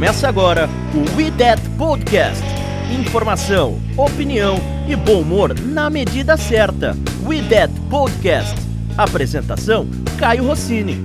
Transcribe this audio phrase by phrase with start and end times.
[0.00, 2.42] Começa agora o We That Podcast.
[2.90, 4.56] Informação, opinião
[4.88, 6.96] e bom humor na medida certa.
[7.22, 8.54] We That Podcast.
[8.96, 9.86] Apresentação:
[10.18, 11.04] Caio Rossini.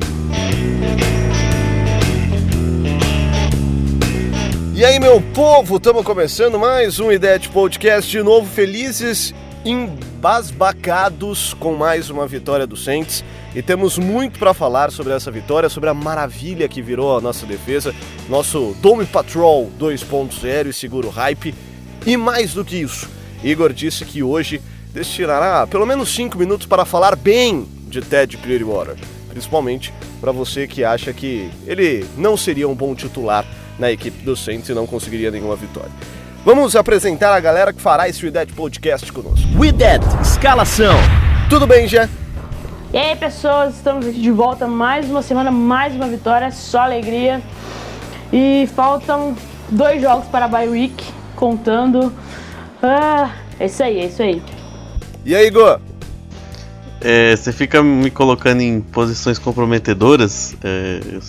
[4.74, 9.36] E aí, meu povo, estamos começando mais um IDET Podcast de novo, felizes,
[9.66, 13.26] embasbacados com mais uma vitória do Saints.
[13.56, 17.46] E temos muito para falar sobre essa vitória, sobre a maravilha que virou a nossa
[17.46, 17.96] defesa,
[18.30, 21.56] nosso Dome Patrol 2.0 e seguro hype.
[22.06, 23.10] E mais do que isso,
[23.44, 24.62] Igor disse que hoje
[24.94, 28.96] destinará pelo menos 5 minutos para falar bem de Ted Clearwater,
[29.30, 33.46] principalmente para você que acha que ele não seria um bom titular
[33.80, 35.92] na equipe do Saints e não conseguiria nenhuma vitória.
[36.46, 39.48] Vamos apresentar a galera que fará esse Dead Podcast conosco.
[39.58, 40.94] We That Escalação.
[41.50, 42.08] Tudo bem, Gé?
[42.94, 47.42] E aí, pessoas, estamos aqui de volta mais uma semana, mais uma vitória, só alegria.
[48.32, 49.36] E faltam
[49.72, 51.04] dois jogos para a bye week,
[51.36, 52.14] contando.
[52.80, 54.40] Ah, é isso aí, é isso aí.
[55.26, 55.80] E aí, Igor?
[57.02, 60.56] É, você fica me colocando em posições comprometedoras.
[60.64, 61.22] É, eu,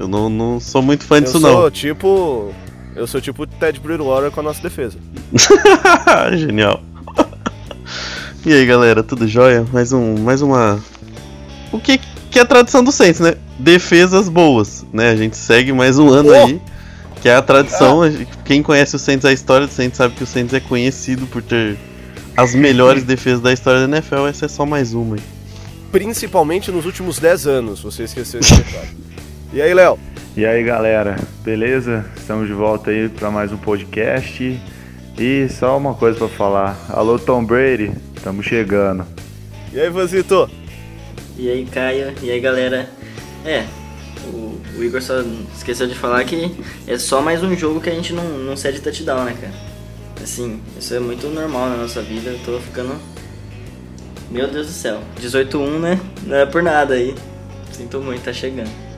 [0.00, 1.52] eu não, não, sou muito fã disso, eu não.
[1.52, 2.54] Sou tipo.
[2.94, 4.98] Eu sou tipo Ted Bridgewater com a nossa defesa.
[6.36, 6.82] Genial.
[8.44, 9.64] e aí, galera, tudo jóia?
[9.72, 10.82] Mais, um, mais uma.
[11.72, 13.34] O que, que é a tradição do Saints, né?
[13.58, 15.10] Defesas boas, né?
[15.10, 16.34] A gente segue mais um ano oh!
[16.34, 16.60] aí.
[17.20, 18.02] Que é a tradição.
[18.02, 18.10] Ah.
[18.44, 21.42] Quem conhece o Saints, a história do Saints, sabe que o Saints é conhecido por
[21.42, 21.76] ter
[22.36, 24.26] as melhores defesas da história da NFL.
[24.26, 25.22] Essa é só mais uma aí.
[25.92, 28.96] Principalmente nos últimos 10 anos, você esqueceu esse detalhe.
[29.52, 29.98] e aí, Léo?
[30.36, 32.04] E aí, galera, beleza?
[32.16, 34.60] Estamos de volta aí para mais um podcast.
[35.18, 36.86] E só uma coisa para falar.
[36.88, 39.04] Alô, Tom Brady, estamos chegando.
[39.72, 40.48] E aí, Vazito?
[41.36, 42.14] E aí, Caio?
[42.22, 42.88] E aí, galera?
[43.44, 43.64] É,
[44.32, 45.14] o, o, Igor só
[45.52, 48.80] esqueceu de falar que é só mais um jogo que a gente não, não cede
[48.80, 49.52] touchdown, né, cara?
[50.22, 52.30] Assim, isso é muito normal na nossa vida.
[52.30, 52.94] Eu tô ficando.
[54.30, 55.00] Meu Deus do céu.
[55.20, 56.00] 18-1, né?
[56.22, 57.16] Não é por nada aí.
[57.72, 58.89] Sinto muito, tá chegando.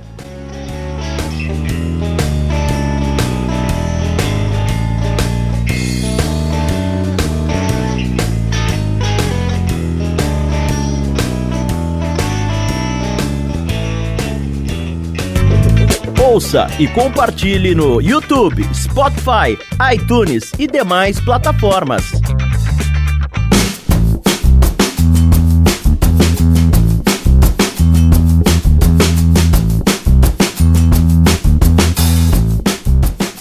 [16.42, 19.56] Ouça e compartilhe no YouTube, Spotify,
[19.94, 22.02] iTunes e demais plataformas.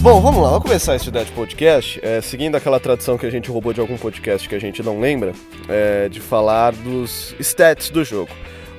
[0.00, 3.50] Bom, vamos lá, vamos começar esse Dead Podcast, é, seguindo aquela tradição que a gente
[3.50, 5.32] roubou de algum podcast que a gente não lembra,
[5.68, 8.30] é, de falar dos stats do jogo.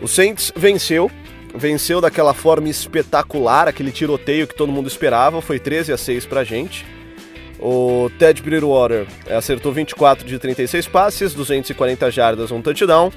[0.02, 1.12] O Saints venceu
[1.54, 6.44] venceu daquela forma espetacular, aquele tiroteio que todo mundo esperava, foi 13 a 6 pra
[6.44, 6.86] gente.
[7.60, 13.12] O Ted Bridgewater acertou 24 de 36 passes, 240 jardas, um touchdown.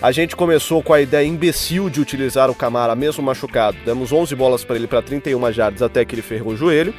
[0.00, 3.76] A gente começou com a ideia imbecil de utilizar o Camara mesmo machucado.
[3.84, 6.92] Demos 11 bolas para ele para 31 jardas até que ele ferrou o joelho.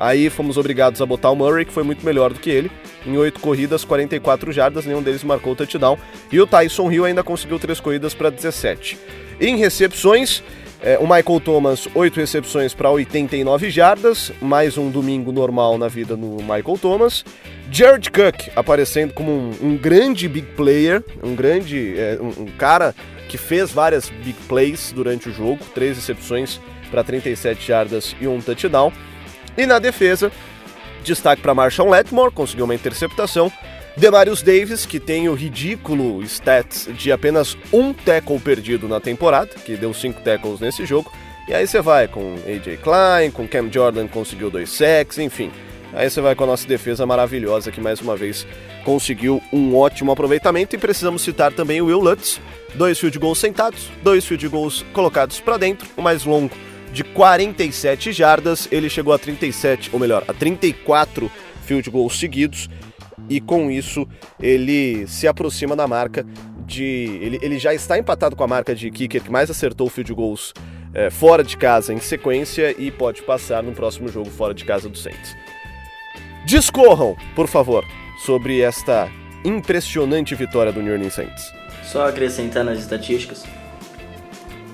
[0.00, 2.70] Aí fomos obrigados a botar o Murray, que foi muito melhor do que ele.
[3.06, 5.96] Em 8 corridas, 44 jardas, nenhum deles marcou o touchdown.
[6.32, 8.98] E o Tyson Hill ainda conseguiu 3 corridas para 17.
[9.40, 10.42] Em recepções,
[10.82, 16.16] é, o Michael Thomas, 8 recepções para 89 jardas, mais um domingo normal na vida
[16.16, 17.24] do Michael Thomas.
[17.70, 22.92] Jared Cook aparecendo como um, um grande big player, um grande é, um, um, cara
[23.28, 26.60] que fez várias big plays durante o jogo, três recepções
[26.90, 28.92] para 37 jardas e um touchdown.
[29.56, 30.32] E na defesa,
[31.04, 33.52] destaque para Marshall Letmore, conseguiu uma interceptação.
[33.98, 39.76] Demarius Davis, que tem o ridículo stats de apenas um tackle perdido na temporada, que
[39.76, 41.12] deu cinco tackles nesse jogo.
[41.48, 45.50] E aí você vai com AJ Klein, com Cam Jordan conseguiu dois sacks, enfim.
[45.92, 48.46] Aí você vai com a nossa defesa maravilhosa que mais uma vez
[48.84, 52.40] conseguiu um ótimo aproveitamento e precisamos citar também o Will Lutz,
[52.76, 56.54] dois field goals sentados, dois field goals colocados para dentro, o mais longo
[56.92, 61.28] de 47 jardas, ele chegou a 37, ou melhor, a 34
[61.66, 62.68] field goals seguidos
[63.28, 64.06] e com isso
[64.40, 66.24] ele se aproxima da marca
[66.66, 67.18] de.
[67.20, 70.52] Ele, ele já está empatado com a marca de kicker que mais acertou field goals
[70.94, 74.88] é, fora de casa em sequência e pode passar no próximo jogo fora de casa
[74.88, 75.36] do Saints.
[76.44, 77.84] Discorram, por favor,
[78.24, 79.10] sobre esta
[79.44, 81.52] impressionante vitória do New Orleans Saints.
[81.82, 83.44] Só acrescentar nas estatísticas: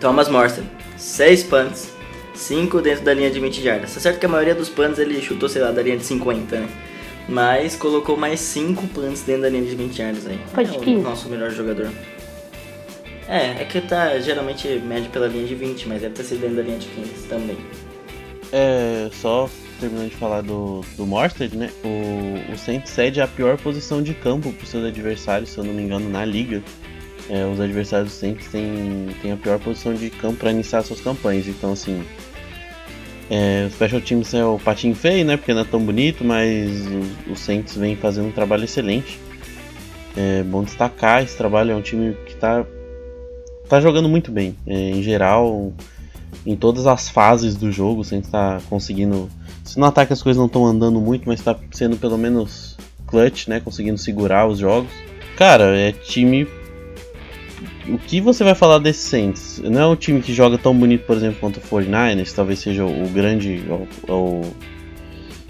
[0.01, 0.65] Thomas Morrison,
[0.97, 1.93] 6 punts,
[2.35, 3.95] 5 dentro da linha de 20 jardas.
[3.95, 6.61] Tá certo que a maioria dos punts ele chutou, sei lá, da linha de 50,
[6.61, 6.69] né?
[7.29, 10.39] Mas colocou mais 5 punts dentro da linha de 20 yards aí.
[10.55, 11.91] Pode é o nosso melhor jogador.
[13.27, 16.57] É, é que tá geralmente médio pela linha de 20, mas deve ter sido dentro
[16.57, 17.57] da linha de 15 também.
[18.53, 19.49] É, só
[19.81, 21.71] terminando de falar do, do Morstead, né?
[21.83, 25.65] O, o Saints cede a pior posição de campo para os seus adversários, se eu
[25.65, 26.63] não me engano, na liga.
[27.29, 31.01] É, os adversários do Saints têm, têm a pior posição de campo para iniciar suas
[31.01, 31.49] campanhas.
[31.49, 32.05] Então, assim,
[33.31, 35.37] é, o Special Teams é o patinho feio, né?
[35.37, 36.71] Porque não é tão bonito, mas
[37.29, 39.19] o, o Saints vem fazendo um trabalho excelente.
[40.17, 42.65] É bom destacar esse trabalho, é um time que está
[43.69, 44.57] tá jogando muito bem.
[44.67, 45.73] É, em geral,
[46.47, 49.29] em todas as fases do jogo, o Saints está conseguindo.
[49.65, 53.49] Se no ataque as coisas não estão andando muito, mas está sendo pelo menos clutch,
[53.49, 53.61] né?
[53.61, 54.91] Conseguindo segurar os jogos.
[55.37, 56.47] Cara, é time
[57.89, 59.61] o que você vai falar desse Saints?
[59.63, 62.85] Não é um time que joga tão bonito, por exemplo, quanto o 49ers, talvez seja
[62.85, 63.63] o, grande.
[63.69, 64.55] O, o,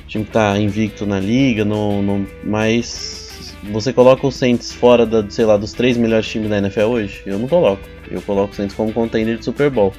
[0.09, 5.29] time que está invicto na liga, no, no, mas você coloca o Saints fora da,
[5.29, 7.23] sei lá, dos três melhores times da NFL hoje?
[7.27, 7.83] Eu não coloco.
[8.11, 9.93] Eu coloco o Saints como contender de Super Bowl.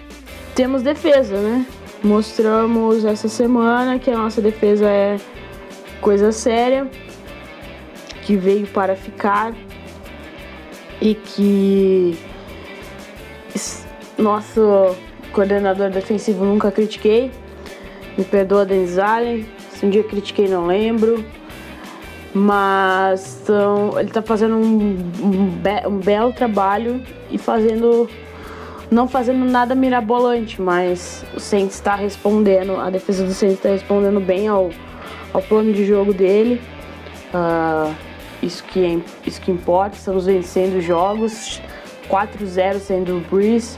[0.53, 1.65] Temos defesa, né?
[2.03, 5.17] Mostramos essa semana que a nossa defesa é
[5.99, 6.87] coisa séria,
[8.21, 9.53] que veio para ficar
[11.01, 12.17] e que
[14.17, 14.95] nosso
[15.31, 17.31] coordenador defensivo nunca critiquei.
[18.17, 19.45] Me perdoa, Denis Allen.
[19.71, 21.23] Se um dia critiquei, não lembro.
[22.33, 27.01] Mas então, ele está fazendo um, um, be um, belo trabalho
[27.31, 28.09] e fazendo.
[28.91, 34.19] Não fazendo nada mirabolante, mas o Saints está respondendo, a defesa do Saints está respondendo
[34.19, 34.69] bem ao,
[35.33, 36.61] ao plano de jogo dele.
[37.33, 37.95] Uh,
[38.45, 41.61] isso que, é, isso que importa, estamos vencendo jogos,
[42.09, 43.77] 4-0 sendo o Breeze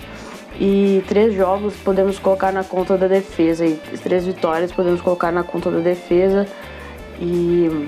[0.60, 3.66] e três jogos podemos colocar na conta da defesa.
[3.66, 6.48] E três vitórias podemos colocar na conta da defesa.
[7.20, 7.88] E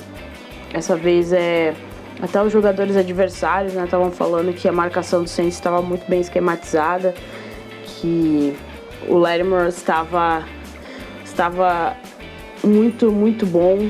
[0.74, 1.74] essa vez é
[2.22, 6.20] até os jogadores adversários estavam né, falando que a marcação do Saints estava muito bem
[6.20, 7.14] esquematizada
[7.86, 8.54] que
[9.08, 10.44] o Latimer estava
[11.24, 11.96] estava
[12.64, 13.90] muito muito bom.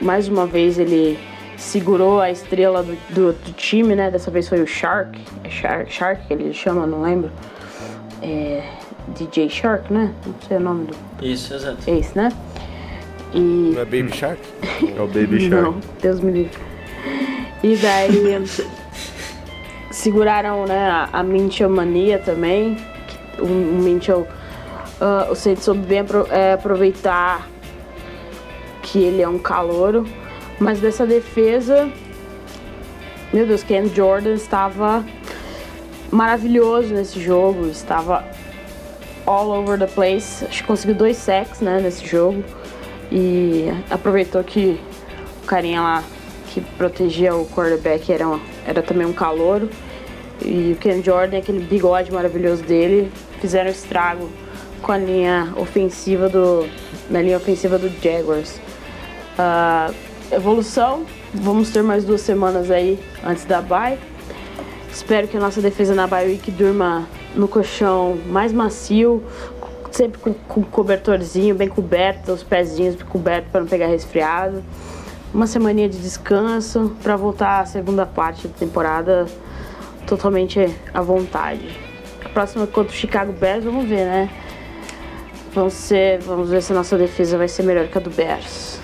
[0.00, 1.18] Mais uma vez ele
[1.62, 4.10] segurou a estrela do, do, do, time, né?
[4.10, 5.18] Dessa vez foi o Shark.
[5.44, 7.30] É Shark, Shark que ele chama, não lembro.
[8.20, 8.62] É,
[9.08, 10.12] DJ Shark, né?
[10.26, 11.24] Não sei o nome do.
[11.24, 11.78] Isso, exato.
[11.86, 12.30] É isso, né?
[13.32, 13.72] E...
[13.74, 14.40] Não é Baby Shark?
[14.96, 15.64] é o Baby Shark.
[15.64, 16.58] Não, Deus me livre.
[17.62, 18.44] E daí
[19.92, 22.76] seguraram né, a, a Minchel Mania também.
[23.38, 24.26] O, o Minchel,
[25.00, 27.48] uh, o Saints soube bem é, aproveitar
[28.82, 30.04] que ele é um calouro
[30.62, 31.90] mas dessa defesa,
[33.32, 35.04] meu Deus, Ken Jordan estava
[36.10, 38.24] maravilhoso nesse jogo, estava
[39.26, 40.44] all over the place.
[40.44, 42.44] Acho que conseguiu dois sacks né, nesse jogo.
[43.10, 44.80] E aproveitou que
[45.42, 46.04] o carinha lá
[46.50, 49.68] que protegia o quarterback era, era também um calouro.
[50.44, 53.10] E o Ken Jordan, aquele bigode maravilhoso dele,
[53.40, 54.30] fizeram estrago
[54.80, 56.68] com a linha ofensiva do.
[57.10, 58.60] na linha ofensiva do Jaguars.
[59.38, 61.04] Uh, evolução.
[61.34, 63.98] Vamos ter mais duas semanas aí antes da bye.
[64.90, 69.22] Espero que a nossa defesa na bye week durma no colchão mais macio,
[69.90, 74.62] sempre com, com cobertorzinho bem coberto, os pezinhos cobertos para não pegar resfriado.
[75.32, 79.26] Uma semaninha de descanso para voltar à segunda parte da temporada
[80.06, 80.58] totalmente
[80.92, 81.66] à vontade.
[82.22, 84.30] A próxima contra o Chicago Bears, vamos ver, né?
[85.54, 88.81] Vamos, ser, vamos ver se a nossa defesa vai ser melhor que a do Bears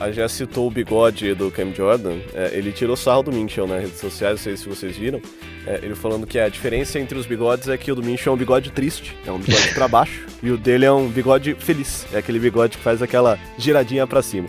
[0.00, 2.16] a já citou o bigode do Cam Jordan.
[2.34, 5.20] É, ele tirou sarro do Minchel nas redes sociais, não sei se vocês viram.
[5.66, 8.34] É, ele falando que a diferença entre os bigodes é que o do Minchel é
[8.34, 12.06] um bigode triste, é um bigode para baixo, e o dele é um bigode feliz,
[12.12, 14.48] é aquele bigode que faz aquela giradinha para cima.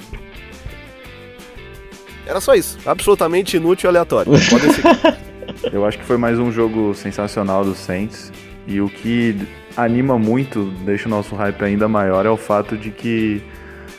[2.26, 4.32] Era só isso, absolutamente inútil e aleatório.
[4.50, 5.18] Podem seguir.
[5.72, 8.32] Eu acho que foi mais um jogo sensacional do Saints.
[8.68, 9.36] E o que
[9.78, 13.42] anima muito, deixa o nosso hype ainda maior, é o fato de que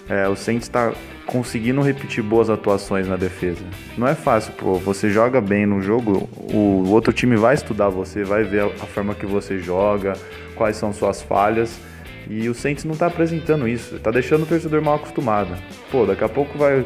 [0.08, 0.92] é, o Saints está
[1.26, 3.62] conseguindo repetir boas atuações na defesa.
[3.96, 4.74] Não é fácil, pô.
[4.78, 9.14] Você joga bem no jogo, o outro time vai estudar você, vai ver a forma
[9.14, 10.14] que você joga,
[10.54, 11.78] quais são suas falhas.
[12.30, 15.54] E o Saints não tá apresentando isso, tá deixando o torcedor mal acostumado.
[15.90, 16.84] Pô, daqui a pouco vai,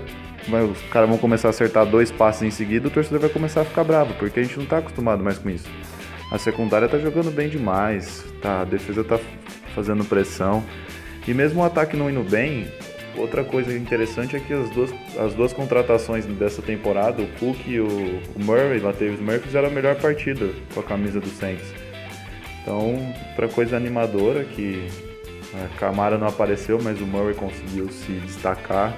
[0.49, 3.62] vai os caras vão começar a acertar dois passes em seguida, o torcedor vai começar
[3.62, 5.69] a ficar bravo, porque a gente não tá acostumado mais com isso.
[6.31, 9.19] A secundária tá jogando bem demais, tá, a defesa tá
[9.75, 10.64] fazendo pressão.
[11.26, 12.67] E mesmo o ataque não indo bem,
[13.16, 17.78] Outra coisa interessante é que as duas, as duas contratações dessa temporada, o Cook e
[17.78, 21.66] o, Murray, Latavius Murray, fizeram a melhor partida com a camisa do Saints.
[22.62, 22.97] Então,
[23.31, 24.88] outra coisa animadora que
[25.54, 28.97] a Camara não apareceu, mas o Murray conseguiu se destacar.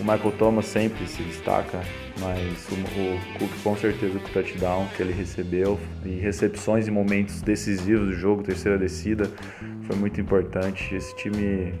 [0.00, 1.80] o Michael Thomas sempre se destaca,
[2.18, 6.90] mas o, o Cook com certeza com o touchdown que ele recebeu e recepções em
[6.90, 9.30] momentos decisivos do jogo, terceira descida,
[9.86, 10.94] foi muito importante.
[10.94, 11.74] Esse time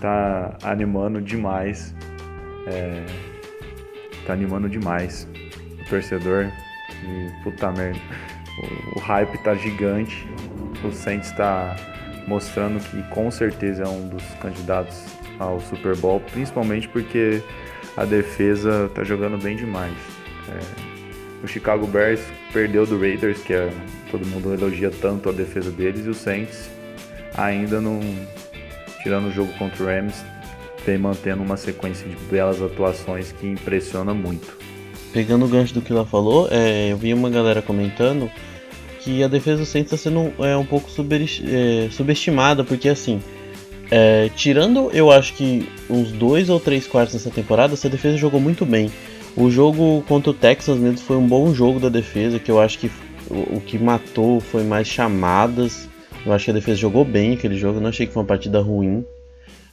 [0.00, 1.94] tá animando demais.
[2.66, 3.04] É,
[4.26, 5.28] tá animando demais
[5.80, 6.50] o torcedor.
[7.04, 7.98] E puta merda.
[8.94, 10.26] O, o hype tá gigante.
[10.84, 11.76] O Saints está
[12.26, 15.04] mostrando que com certeza é um dos candidatos
[15.38, 17.42] ao Super Bowl, principalmente porque
[17.96, 19.96] a defesa tá jogando bem demais.
[20.48, 20.92] É,
[21.42, 22.20] o Chicago Bears
[22.52, 23.70] perdeu do Raiders, que é,
[24.10, 26.70] todo mundo elogia tanto a defesa deles, e o Saints
[27.36, 28.00] ainda não,
[29.02, 30.24] tirando o jogo contra o Rams,
[30.84, 34.58] vem mantendo uma sequência de belas atuações que impressiona muito.
[35.12, 38.30] Pegando o gancho do que ela falou, é, eu vi uma galera comentando
[39.00, 43.20] que a defesa do Saints está sendo é, um pouco é, subestimada, porque assim,
[43.90, 48.40] é, tirando eu acho que uns dois ou três quartos dessa temporada, essa defesa jogou
[48.40, 48.90] muito bem.
[49.36, 52.78] O jogo contra o Texas mesmo foi um bom jogo da defesa, que eu acho
[52.78, 52.90] que
[53.30, 55.88] o, o que matou foi mais chamadas.
[56.24, 58.60] Eu acho que a defesa jogou bem aquele jogo, não achei que foi uma partida
[58.60, 59.04] ruim.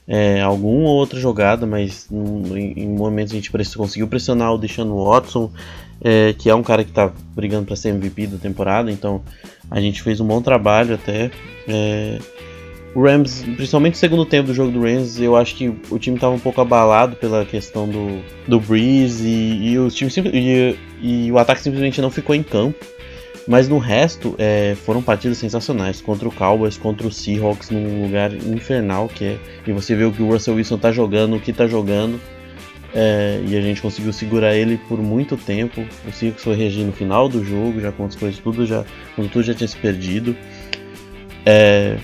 [0.08, 5.52] É, alguma outra jogada, mas em, em momentos a gente conseguiu pressionar o Deshaun Watson
[6.02, 9.22] é, que é um cara que está brigando para ser MVP da temporada, então
[9.70, 11.30] a gente fez um bom trabalho até.
[11.68, 12.18] É,
[12.94, 16.16] o Rams, principalmente no segundo tempo do jogo do Rams, eu acho que o time
[16.16, 21.32] estava um pouco abalado pela questão do, do Breeze e, e o time e, e,
[21.32, 22.84] o ataque simplesmente não ficou em campo.
[23.50, 28.32] Mas no resto é, foram partidas sensacionais contra o Cowboys, contra o Seahawks num lugar
[28.32, 29.38] infernal que é.
[29.66, 32.20] E você vê o que o Russell Wilson está jogando, o que está jogando.
[32.94, 35.84] É, e a gente conseguiu segurar ele por muito tempo.
[36.06, 38.84] O Circus foi reagir no final do jogo, já com as coisas tudo já,
[39.16, 40.36] quando tudo já tinha se perdido.
[41.44, 41.98] É,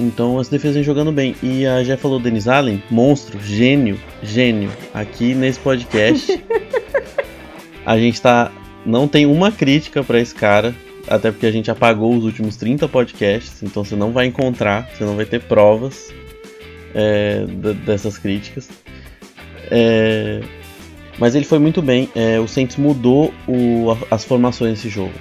[0.00, 1.36] então as defesas vêm jogando bem.
[1.40, 4.72] E a já falou Denis Allen, monstro, gênio, gênio.
[4.92, 6.44] Aqui nesse podcast
[7.86, 8.50] a gente tá
[8.84, 10.74] não tem uma crítica para esse cara,
[11.06, 15.04] até porque a gente apagou os últimos 30 podcasts, então você não vai encontrar, você
[15.04, 16.12] não vai ter provas
[16.94, 17.44] é,
[17.84, 18.68] dessas críticas.
[19.70, 20.40] É,
[21.18, 22.08] mas ele foi muito bem.
[22.14, 25.12] É, o Saints mudou o, as formações nesse jogo.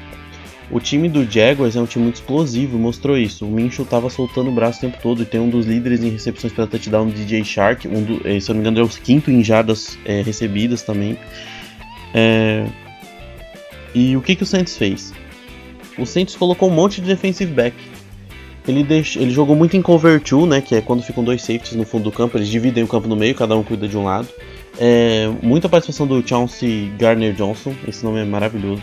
[0.70, 3.46] O time do Jaguars é um time muito explosivo, mostrou isso.
[3.46, 6.10] O Minshew estava soltando o braço o tempo todo e tem um dos líderes em
[6.10, 7.88] recepções para touchdown, DJ Shark.
[7.90, 10.82] Um do, eh, se eu não me engano, é o quinto em jardas é, recebidas
[10.82, 11.18] também.
[12.14, 12.66] É,
[13.94, 15.14] e o que, que o Saints fez?
[15.98, 17.76] O Saints colocou um monte de defensive back.
[18.68, 21.84] Ele, ele jogou muito em cover 2, né, que é quando ficam dois safeties no
[21.84, 24.28] fundo do campo, eles dividem o campo no meio, cada um cuida de um lado.
[24.80, 28.82] É, muita participação do Chauncey Garner Johnson, esse nome é maravilhoso.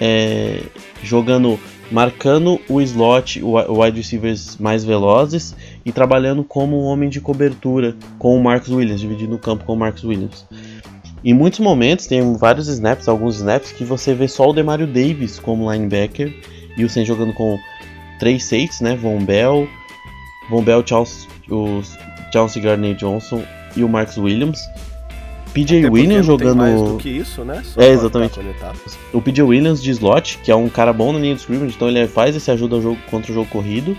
[0.00, 0.60] É,
[1.02, 1.58] jogando,
[1.90, 7.96] marcando o slot, o wide receivers mais velozes e trabalhando como um homem de cobertura
[8.18, 10.46] com o Marcus Williams, dividindo o campo com o Marcus Williams.
[11.24, 15.38] Em muitos momentos, tem vários snaps, alguns snaps, que você vê só o Demario Davis
[15.38, 16.32] como linebacker
[16.76, 17.58] e o Sen jogando com
[18.18, 18.96] três safeties, né?
[18.96, 19.68] Von Bell,
[20.48, 21.82] Von Bell, Charles, o
[22.32, 23.42] Chauncey Gardner Johnson
[23.76, 24.60] e o Marcus Williams.
[25.52, 26.56] PJ Williams jogando.
[26.56, 27.62] mais do que isso, né?
[27.64, 28.38] Só é, exatamente.
[29.12, 31.88] O PJ Williams de slot, que é um cara bom na linha de scrimmage, então
[31.88, 33.96] ele faz esse ajuda ao jogo contra o jogo corrido.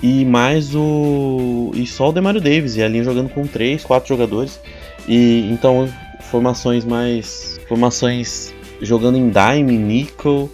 [0.00, 1.72] E mais o.
[1.74, 4.60] E só o Demario Davis, e a linha jogando com 3, 4 jogadores.
[5.08, 5.88] E então,
[6.28, 7.60] formações mais.
[7.68, 10.48] Formações jogando em dime, nickel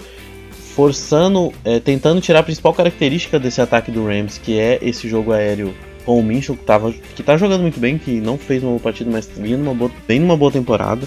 [0.75, 5.33] forçando, é, tentando tirar a principal característica desse ataque do Rams, que é esse jogo
[5.33, 5.73] aéreo
[6.05, 8.81] com o Minchel, que, tava, que tá jogando muito bem, que não fez uma boa
[8.81, 11.07] partida, mas vinha numa boa, bem numa boa temporada.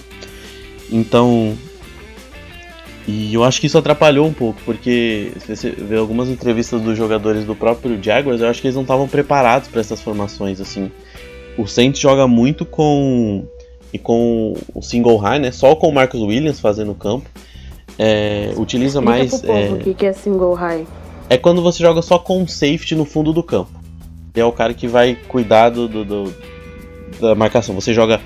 [0.92, 1.56] Então.
[3.06, 6.98] E eu acho que isso atrapalhou um pouco, porque se você vê algumas entrevistas dos
[6.98, 10.92] jogadores do próprio Jaguars, eu acho que eles não estavam preparados para essas formações, assim.
[11.58, 13.46] O Saints joga muito com
[13.98, 15.52] e com o single high, né?
[15.52, 17.30] Só com o Marcus Williams fazendo o campo
[17.98, 19.30] é, utiliza Explica mais.
[19.32, 20.86] Pro povo, é, o que é single high?
[21.30, 23.72] É quando você joga só com um safety no fundo do campo.
[24.36, 26.34] É o cara que vai cuidar do, do, do
[27.20, 27.74] da marcação.
[27.76, 28.22] Você joga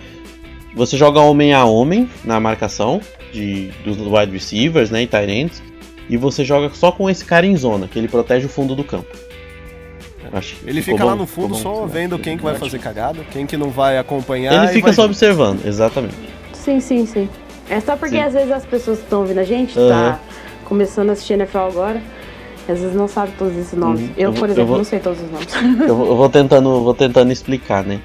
[0.76, 3.02] você joga homem a homem na marcação
[3.34, 5.64] de, dos wide receivers né, e tight ends,
[6.10, 8.84] e você joga só com esse cara em zona, que ele protege o fundo do
[8.84, 9.08] campo.
[10.34, 13.46] Acho ele fica bom, lá no fundo só vendo quem que vai fazer cagada, quem
[13.46, 14.64] que não vai acompanhar.
[14.64, 16.16] Ele fica só observando, exatamente.
[16.54, 17.30] Sim, sim, sim.
[17.70, 18.22] É só porque Sim.
[18.22, 19.88] às vezes as pessoas que estão ouvindo a gente, uhum.
[19.88, 20.20] tá
[20.66, 22.02] começando a assistir NFL agora,
[22.68, 24.02] às vezes não sabe todos esses nomes.
[24.02, 24.10] Uhum.
[24.18, 25.48] Eu, por exemplo, vou, não sei todos os nomes.
[25.88, 28.02] Eu vou, eu vou, tentando, vou tentando explicar, né?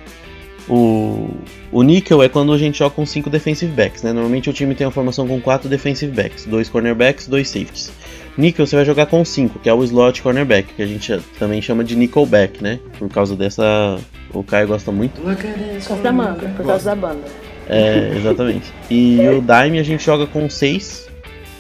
[0.69, 1.31] O,
[1.71, 4.13] o níquel é quando a gente joga com 5 defensive backs, né?
[4.13, 7.93] Normalmente o time tem uma formação com 4 defensive backs, 2 cornerbacks, 2 safeties.
[8.37, 11.63] Nickel você vai jogar com 5, que é o slot cornerback, que a gente também
[11.63, 12.79] chama de nickelback, né?
[12.99, 13.99] Por causa dessa.
[14.33, 15.21] O Caio gosta muito.
[15.21, 17.25] Por causa da banda, por causa da banda.
[17.69, 18.73] É, exatamente.
[18.91, 21.09] E o Dime a gente joga com 6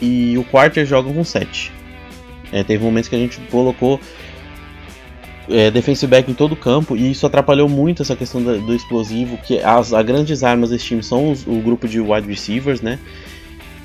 [0.00, 1.72] e o Quarter joga com 7.
[2.52, 3.98] É, teve momentos que a gente colocou
[5.48, 8.74] é, defensive back em todo o campo e isso atrapalhou muito essa questão do, do
[8.74, 12.80] explosivo, que as, as, grandes armas desse time são os, o grupo de wide receivers,
[12.80, 12.98] né?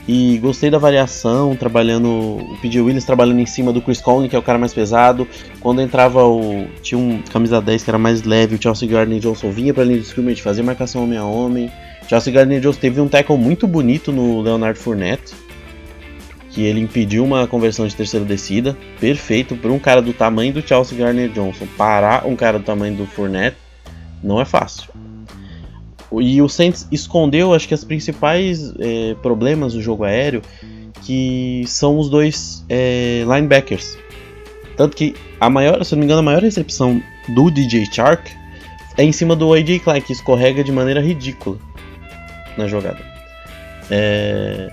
[0.07, 2.07] E gostei da variação, trabalhando.
[2.07, 2.81] O P.J.
[2.81, 5.27] Williams trabalhando em cima do Chris Conley, que é o cara mais pesado.
[5.59, 6.67] Quando entrava o.
[6.81, 9.99] Tinha um camisa 10 que era mais leve, o Chelsea Gardner Johnson vinha pra linha
[9.99, 11.71] de scrimmage, fazia marcação homem a homem.
[12.07, 15.33] Chelsea Gardner Johnson teve um tackle muito bonito no Leonard Fournette.
[16.49, 18.75] Que ele impediu uma conversão de terceira descida.
[18.99, 21.65] Perfeito para um cara do tamanho do Chelsea Gardner Johnson.
[21.77, 23.55] Parar um cara do tamanho do Fournette
[24.21, 24.90] não é fácil.
[26.19, 30.41] E o Saints escondeu, acho que, os principais é, problemas do jogo aéreo,
[31.03, 33.97] que são os dois é, linebackers.
[34.75, 38.31] Tanto que a maior, se não me engano, a maior recepção do DJ Chark
[38.97, 41.57] é em cima do AJ Klein, que escorrega de maneira ridícula
[42.57, 42.99] na jogada.
[43.89, 44.71] É,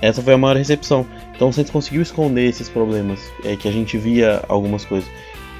[0.00, 1.06] essa foi a maior recepção.
[1.34, 5.08] Então o Saints conseguiu esconder esses problemas, é que a gente via algumas coisas.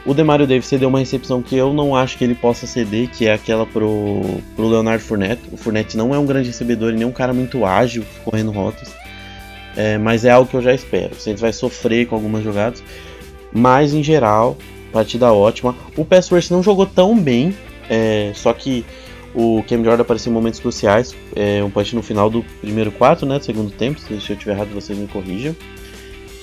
[0.07, 3.26] O Demario Davis cedeu uma recepção que eu não acho que ele possa ceder, que
[3.26, 4.23] é aquela pro,
[4.57, 5.43] pro Leonardo Fournette.
[5.52, 8.90] O Fournette não é um grande recebedor e nem um cara muito ágil correndo rotas.
[9.76, 11.14] É, mas é algo que eu já espero.
[11.14, 12.83] Saints vai sofrer com algumas jogadas.
[13.52, 14.57] Mas em geral,
[14.93, 15.75] partida ótima.
[15.97, 17.55] O pass rush não jogou tão bem,
[17.88, 18.85] é, só que
[19.35, 21.14] o Cam Jordan apareceu em momentos cruciais.
[21.37, 23.38] É, um punch no final do primeiro quarto, né?
[23.38, 24.00] Do segundo tempo.
[24.00, 25.55] Se eu estiver errado, vocês me corrijam.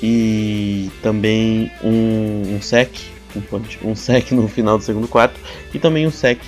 [0.01, 2.91] E também um, um sec
[3.35, 5.39] um punch, um sec no final do segundo quarto
[5.73, 6.39] e também um sec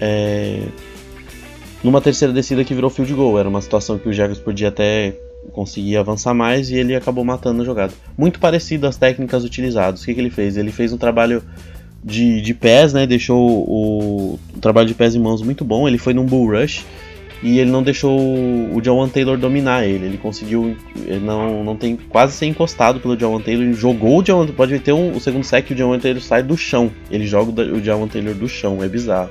[0.00, 0.62] é,
[1.82, 3.38] numa terceira descida que virou field goal.
[3.38, 5.16] Era uma situação que o Jaguars podia até
[5.52, 7.92] conseguir avançar mais e ele acabou matando a jogada.
[8.16, 10.02] Muito parecido às técnicas utilizadas.
[10.02, 10.56] O que, que ele fez?
[10.56, 11.42] Ele fez um trabalho
[12.02, 13.06] de, de pés, né?
[13.06, 15.86] Deixou o, o trabalho de pés em mãos muito bom.
[15.86, 16.84] Ele foi num bull rush
[17.42, 20.06] e ele não deixou o John Taylor dominar ele.
[20.06, 20.76] Ele conseguiu
[21.06, 23.64] ele não, não tem quase ser encostado pelo John Taylor.
[23.64, 26.56] Ele jogou o John Pode ter um, o segundo sec o John Taylor sai do
[26.56, 26.90] chão.
[27.10, 28.82] Ele joga o John Taylor do chão.
[28.82, 29.30] É bizarro.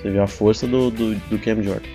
[0.00, 1.88] Você vê a força do, do, do Cam Jordan.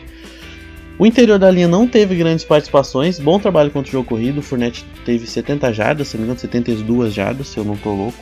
[1.00, 3.20] O interior da linha não teve grandes participações.
[3.20, 4.40] Bom trabalho contra o jogo corrido.
[4.40, 7.94] O Fournette teve 70 jardas, se não me engano, 72 jardas, se eu não tô
[7.94, 8.18] louco.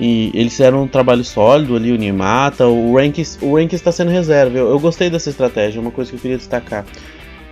[0.00, 4.10] E eles fizeram um trabalho sólido ali, o Nimata, o Rankins, o Rankins está sendo
[4.10, 4.56] reserva.
[4.56, 6.86] Eu, eu, gostei dessa estratégia, é uma coisa que eu queria destacar.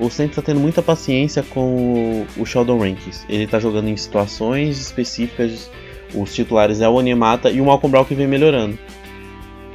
[0.01, 3.27] O Saints está tendo muita paciência com o, o Sheldon Rankins.
[3.29, 5.71] Ele está jogando em situações específicas.
[6.15, 8.79] Os titulares é o Onimata e o Malcolm Brown que vem melhorando.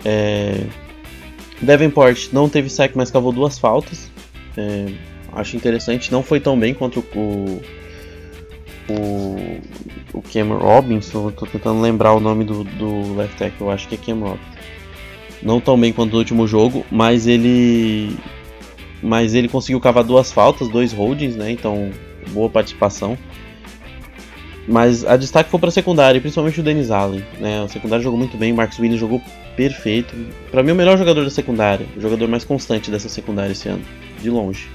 [0.04, 0.64] É...
[1.62, 4.10] Davenport não teve sack, mas cavou duas faltas.
[4.58, 4.86] É...
[5.34, 6.12] Acho interessante.
[6.12, 7.62] Não foi tão bem contra o,
[8.90, 13.88] o, o Cam Robinson, tô tentando lembrar o nome do, do left tackle, eu acho
[13.88, 14.54] que é Cam Robinson.
[15.42, 18.18] Não tão bem quanto no último jogo, mas ele
[19.02, 21.52] mas ele conseguiu cavar duas faltas, dois holdings, né?
[21.52, 21.92] Então,
[22.30, 23.18] boa participação.
[24.66, 27.64] Mas a destaque foi para a secundária, principalmente o Dennis Allen, né?
[27.64, 29.22] A secundária jogou muito bem, o Marcus Williams jogou
[29.58, 30.16] perfeito.
[30.50, 33.84] Para mim, o melhor jogador da secundária, o jogador mais constante dessa secundária esse ano,
[34.22, 34.70] de longe.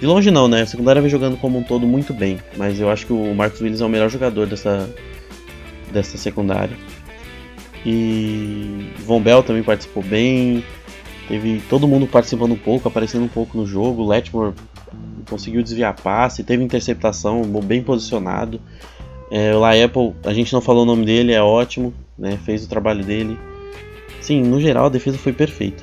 [0.00, 0.62] De longe não, né?
[0.62, 3.60] A secundária vem jogando como um todo muito bem, mas eu acho que o Marcos
[3.60, 4.88] Williams é o melhor jogador dessa,
[5.90, 6.76] dessa secundária.
[7.84, 10.62] E Von Bell também participou bem.
[11.28, 14.02] Teve todo mundo participando um pouco, aparecendo um pouco no jogo.
[14.02, 14.52] O Letmore
[15.28, 18.60] conseguiu desviar passe, teve interceptação, bem posicionado.
[19.30, 22.38] É, o Apple, a gente não falou o nome dele, é ótimo, né?
[22.44, 23.38] Fez o trabalho dele.
[24.20, 25.82] Sim, no geral a defesa foi perfeita.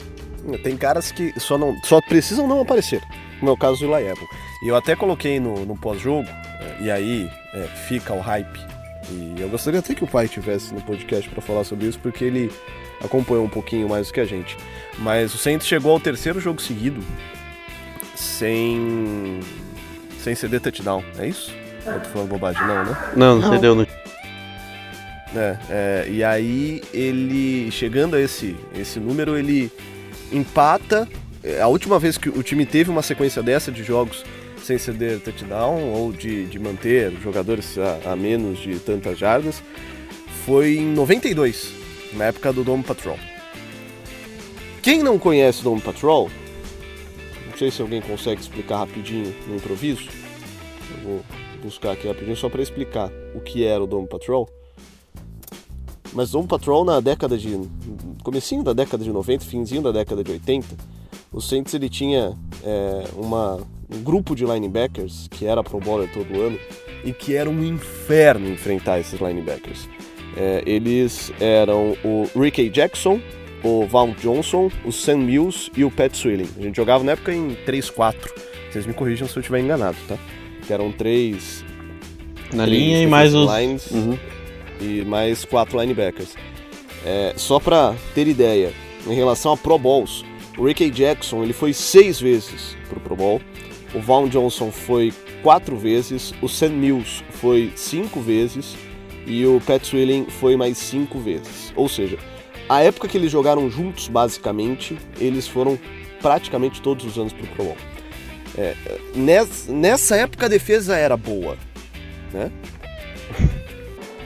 [0.61, 3.01] Tem caras que só, não, só precisam não aparecer
[3.43, 4.27] meu caso, o Eli Apple.
[4.63, 8.59] E eu até coloquei no, no pós-jogo, é, e aí é, fica o hype.
[9.09, 12.23] E eu gostaria até que o pai tivesse no podcast para falar sobre isso, porque
[12.23, 12.51] ele
[13.03, 14.57] acompanhou um pouquinho mais do que a gente.
[14.99, 17.03] Mas o Saints chegou ao terceiro jogo seguido
[18.15, 19.39] sem
[20.19, 21.53] sem ceder touchdown, é isso?
[21.85, 22.97] Eu tô falando bobagem, não, né?
[23.15, 23.85] Não, não cedeu no.
[25.35, 29.71] É, é, e aí ele, chegando a esse, esse número, ele
[30.31, 31.22] empata é,
[31.61, 34.23] a última vez que o time teve uma sequência dessa de jogos
[34.63, 39.61] sem ceder touchdown ou de, de manter jogadores a, a menos de tantas jardas
[40.45, 41.73] foi em 92,
[42.13, 43.17] na época do Dome Patrol.
[44.81, 46.29] Quem não conhece o Dome Patrol,
[47.49, 50.09] não sei se alguém consegue explicar rapidinho no improviso.
[50.91, 51.21] Eu vou
[51.63, 54.49] buscar aqui rapidinho só para explicar o que era o Dome Patrol.
[56.11, 57.57] Mas Dome Patrol na década de
[58.21, 60.67] comecinho da década de 90, finzinho da década de 80,
[61.33, 63.55] o Saints ele tinha é, uma,
[63.93, 66.57] um grupo de linebackers que era pro bowler todo ano
[67.03, 69.89] e que era um inferno enfrentar esses linebackers.
[70.37, 73.19] É, eles eram o Ricky Jackson,
[73.63, 76.49] o Val Johnson, o Sam Mills e o Pat Swilling.
[76.57, 78.15] A gente jogava na época em 3-4.
[78.71, 80.17] Vocês me corrijam se eu estiver enganado, tá?
[80.65, 81.63] Que eram três.
[82.53, 83.49] Na três linha e mais os.
[83.55, 84.17] lines Uhum.
[84.81, 86.35] e mais quatro linebackers.
[87.05, 88.71] É, só pra ter ideia,
[89.05, 90.23] em relação a Pro Bowls,
[90.57, 93.41] o Ricky Jackson ele foi seis vezes pro Pro Bowl,
[93.93, 98.75] o Vaughn Johnson foi quatro vezes, o Sam Mills foi cinco vezes
[99.25, 101.71] e o Pat Swilling foi mais cinco vezes.
[101.75, 102.17] Ou seja,
[102.67, 105.77] a época que eles jogaram juntos, basicamente, eles foram
[106.21, 107.77] praticamente todos os anos pro Pro Bowl.
[108.57, 108.75] É,
[109.15, 111.57] nessa, nessa época a defesa era boa,
[112.31, 112.51] né?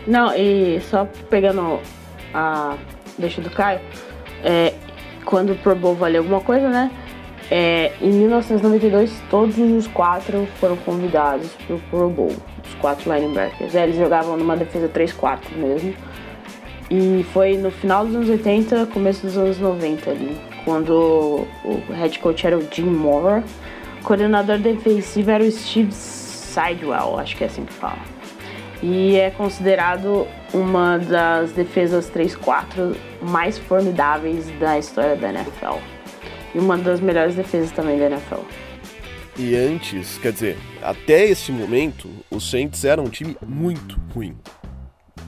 [0.06, 1.80] Não, e só pegando
[2.34, 2.78] a
[3.18, 3.82] deixa do Caio,
[4.44, 4.74] é,
[5.28, 6.90] quando o Pro Bowl valia alguma coisa, né?
[7.52, 12.34] É, em 1992, todos os quatro foram convidados pro Pro Bowl,
[12.66, 13.76] os quatro linebackers.
[13.76, 15.94] É, eles jogavam numa defesa 3-4 mesmo.
[16.90, 22.18] E foi no final dos anos 80, começo dos anos 90 ali, quando o head
[22.20, 23.44] coach era o Jim Mora,
[24.00, 28.00] o coordenador defensivo era o Steve Sidewell, acho que é assim que fala.
[28.82, 35.80] E é considerado uma das defesas 3-4 mais formidáveis da história da NFL.
[36.56, 38.42] E uma das melhores defesas também da NFL.
[39.38, 44.36] E antes, quer dizer, até esse momento, os Saints eram um time muito ruim.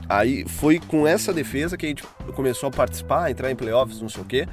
[0.08, 2.04] Aí foi com essa defesa que a gente
[2.34, 4.48] começou a participar, entrar em playoffs, não sei o quê.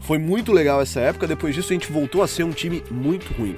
[0.00, 3.30] Foi muito legal essa época, depois disso a gente voltou a ser um time muito
[3.34, 3.56] ruim.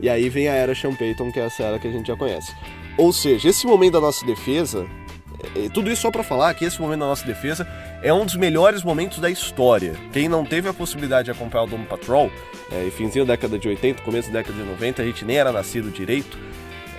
[0.00, 2.16] E aí vem a era Sean Payton, que é essa era que a gente já
[2.16, 2.52] conhece.
[2.96, 4.84] Ou seja, esse momento da nossa defesa,
[5.72, 7.66] tudo isso só pra falar que esse momento da nossa defesa
[8.02, 9.94] é um dos melhores momentos da história.
[10.12, 12.30] Quem não teve a possibilidade de acompanhar o Dome Patrol,
[12.72, 15.36] é, e finzinho da década de 80, começo da década de 90, a gente nem
[15.36, 16.36] era nascido direito.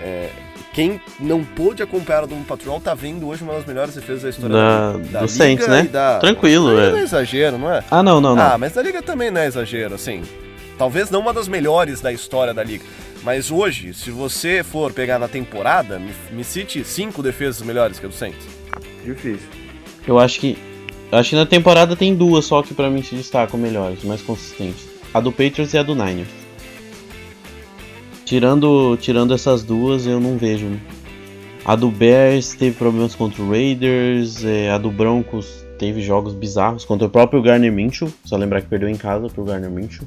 [0.02, 0.30] É,
[0.74, 4.30] quem não pôde acompanhar o Dome Patrol tá vendo hoje uma das melhores defesas da
[4.30, 5.84] história Da- da, Saints, né?
[5.84, 7.00] da- Tranquilo, Não é.
[7.00, 7.84] é exagero, não é?
[7.92, 8.44] Ah, não, não, não.
[8.44, 10.22] Ah, mas da Liga também não é exagero, assim.
[10.78, 12.86] Talvez não uma das melhores da história da Liga.
[13.24, 18.06] Mas hoje, se você for pegar na temporada, me, me cite cinco defesas melhores que
[18.06, 18.46] a do Saints.
[19.04, 19.48] Difícil.
[20.08, 20.58] Eu acho que.
[21.12, 24.88] Acho que na temporada tem duas só que pra mim se destacam melhores, mais consistentes.
[25.14, 26.30] A do Patriots e a do Niners.
[28.26, 30.80] Tirando, tirando essas duas, eu não vejo.
[31.66, 36.86] A do Bears teve problemas contra o Raiders, é, a do Broncos teve jogos bizarros
[36.86, 40.06] contra o próprio Garner Minshew, só lembrar que perdeu em casa pro Garner Minshew.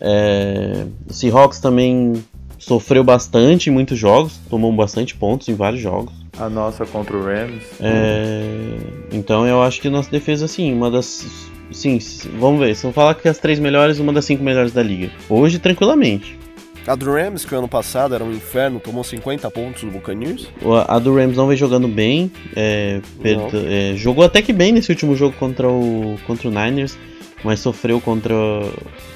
[0.00, 2.22] É, o Seahawks também
[2.58, 6.12] sofreu bastante em muitos jogos, tomou bastante pontos em vários jogos.
[6.38, 7.64] A nossa contra o Rams.
[7.80, 8.76] É,
[9.12, 11.26] então eu acho que nossa defesa, assim, uma das.
[11.70, 11.98] Sim,
[12.38, 12.74] vamos ver.
[12.74, 15.10] Se eu falar que as três melhores, uma das cinco melhores da liga.
[15.28, 16.38] Hoje, tranquilamente.
[16.86, 20.48] A do Rams, que o ano passado era um inferno, tomou 50 pontos do Buccaneers.
[20.88, 22.32] A do Rams não vem jogando bem.
[22.56, 26.98] é, é, jogou até que bem nesse último jogo contra o, contra o Niners,
[27.44, 28.34] mas sofreu contra,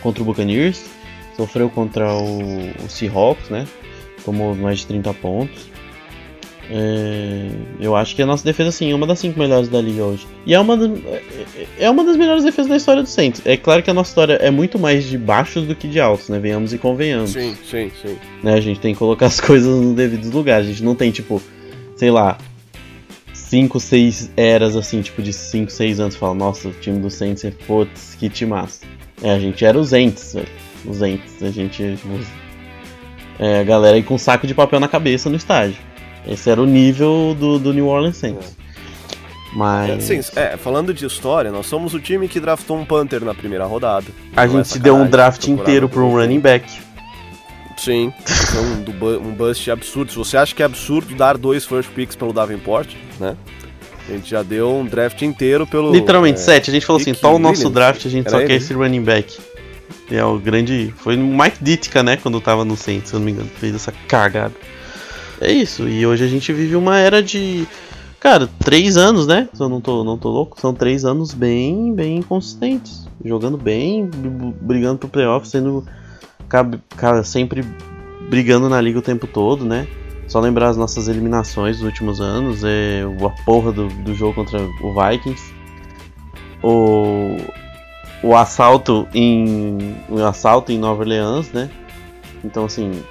[0.02, 0.84] contra o Buccaneers.
[1.36, 2.38] Sofreu contra o,
[2.84, 3.66] o Seahawks, né?
[4.24, 5.74] Tomou mais de 30 pontos.
[6.70, 10.02] É, eu acho que a nossa defesa, sim, é uma das cinco melhores da liga
[10.02, 10.26] hoje.
[10.46, 13.42] E é uma, é- é uma das melhores defesas da história do Saints.
[13.44, 16.28] É claro que a nossa história é muito mais de baixos do que de altos,
[16.30, 16.38] né?
[16.38, 18.16] Venhamos e convenhamos Sim, sim, sim.
[18.42, 18.54] né?
[18.54, 20.66] A gente tem que colocar as coisas nos devidos lugares.
[20.66, 21.42] A gente não tem, tipo,
[21.96, 22.38] sei lá,
[23.48, 26.16] 5, 6 eras assim, tipo, de 5, 6 anos.
[26.16, 28.80] Fala, nossa, o time do Saints é putz, que timaço.
[29.22, 30.48] É, a gente era os Ents, velho.
[30.86, 31.42] Os Ents.
[31.42, 31.82] A gente.
[31.82, 32.44] os-
[33.38, 35.76] É, a galera aí com um saco de papel na cabeça no estádio.
[36.26, 38.56] Esse era o nível do, do New Orleans Saints.
[39.54, 39.90] Mas.
[40.10, 43.34] É, sim, é, falando de história, nós somos o time que draftou um Panther na
[43.34, 44.06] primeira rodada.
[44.36, 46.66] a é gente deu um draft inteiro pra um running back.
[47.76, 48.12] Sim,
[48.58, 50.10] um, do bu- um bust absurdo.
[50.12, 53.36] Se você acha que é absurdo dar dois first picks pelo Davenport, né?
[54.08, 55.90] A gente já deu um draft inteiro pelo.
[55.92, 56.70] Literalmente, é, sete.
[56.70, 58.72] A gente falou assim, Rick tá o nosso draft, a gente só quer ele, esse
[58.74, 59.38] running back.
[60.10, 60.92] E é o grande.
[60.98, 62.16] Foi o Mike Ditka, né?
[62.18, 64.52] Quando tava no Saints, se eu não me engano, fez essa cagada.
[65.40, 67.66] É isso, e hoje a gente vive uma era de.
[68.20, 69.48] Cara, três anos, né?
[69.52, 73.06] Se eu não tô, não tô louco, são três anos bem, bem consistentes.
[73.24, 75.84] Jogando bem, br- brigando pro playoff, sendo.
[76.96, 77.64] Cara, sempre
[78.28, 79.88] brigando na liga o tempo todo, né?
[80.28, 84.58] Só lembrar as nossas eliminações dos últimos anos, é a porra do, do jogo contra
[84.60, 85.52] o Vikings,
[86.62, 87.36] o,
[88.22, 91.70] o assalto em o assalto em Nova Orleans, né?
[92.42, 93.02] Então assim,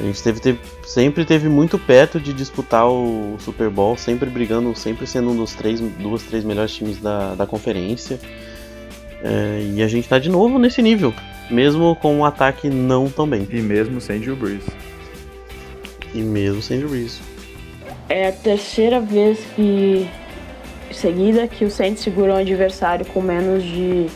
[0.00, 4.74] a gente teve, teve- sempre teve muito perto de disputar o Super Bowl, sempre brigando,
[4.74, 8.18] sempre sendo um dos três, duas, três melhores times da, da conferência.
[9.22, 11.14] É, e a gente tá de novo nesse nível,
[11.50, 13.48] mesmo com um ataque não tão bem.
[13.50, 14.64] E mesmo sem Drew Brees.
[16.14, 17.20] E mesmo sem Drew Brees.
[18.08, 20.08] É a terceira vez que
[20.92, 24.06] seguida que o Saints segura um adversário com menos de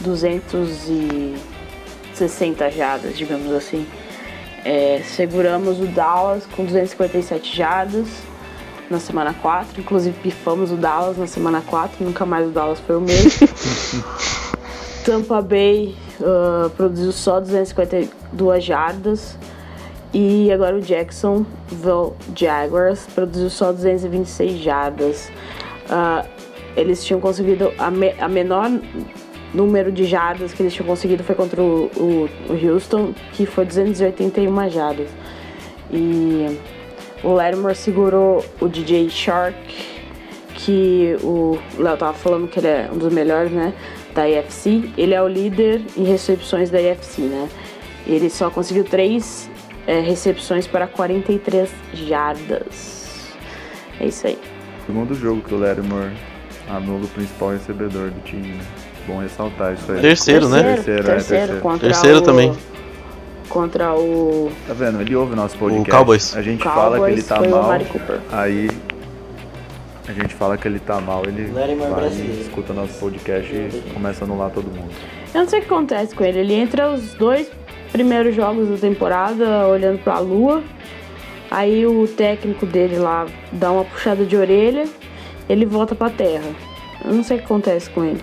[0.00, 3.86] 260 jardas, digamos assim.
[4.64, 8.08] É, seguramos o Dallas com 257 jardas
[8.90, 12.96] na semana 4, inclusive pifamos o Dallas na semana 4, nunca mais o Dallas foi
[12.96, 13.30] o mesmo.
[15.04, 19.38] Tampa Bay uh, produziu só 252 jardas
[20.12, 25.30] e agora o Jacksonville Jaguars produziu só 226 jardas.
[25.84, 26.26] Uh,
[26.76, 28.70] eles tinham conseguido a, me, a, menor
[29.54, 33.64] número de jardas que eles tinham conseguido foi contra o, o, o Houston, que foi
[33.64, 35.08] 281 jardas.
[35.90, 36.58] E
[37.22, 39.56] o Lattimore segurou o DJ Shark,
[40.54, 43.72] que o Léo tava falando que ele é um dos melhores, né?
[44.14, 44.90] Da IFC.
[44.96, 47.48] Ele é o líder em recepções da IFC, né?
[48.06, 49.50] Ele só conseguiu três
[49.86, 53.30] é, recepções para 43 jardas.
[54.00, 54.38] É isso aí.
[54.86, 56.12] Segundo jogo que o Lattimore
[56.68, 58.64] anula o principal recebedor do time, né?
[59.06, 60.00] Bom ressaltar isso aí.
[60.00, 60.62] Terceiro, né?
[60.62, 61.78] Terceiro, Terceiro, é, terceiro, terceiro.
[61.78, 62.75] Terceiro o, também.
[63.48, 65.00] Contra o Tá vendo?
[65.00, 65.90] Ele ouve nosso podcast.
[65.90, 66.36] Cowboys.
[66.36, 67.70] A gente Cowboys, fala que ele tá o mal.
[68.32, 68.70] Aí
[70.08, 72.08] a gente fala que ele tá mal, ele Lattimore vai,
[72.40, 74.90] escuta nosso podcast e começa a anular todo mundo.
[75.34, 76.40] Eu não sei o que acontece com ele.
[76.40, 77.50] Ele entra os dois
[77.92, 80.62] primeiros jogos da temporada olhando pra lua.
[81.50, 84.84] Aí o técnico dele lá dá uma puxada de orelha,
[85.48, 86.50] ele volta pra terra.
[87.04, 88.20] Eu não sei o que acontece com ele.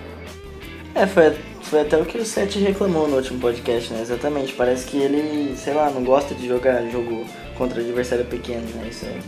[0.96, 1.34] É, foi,
[1.74, 4.02] foi até o que o Seth reclamou no último podcast, né?
[4.02, 4.54] Exatamente.
[4.54, 7.26] Parece que ele, sei lá, não gosta de jogar jogo
[7.58, 8.90] contra adversário pequeno, né?
[8.92, 9.20] Isso aí.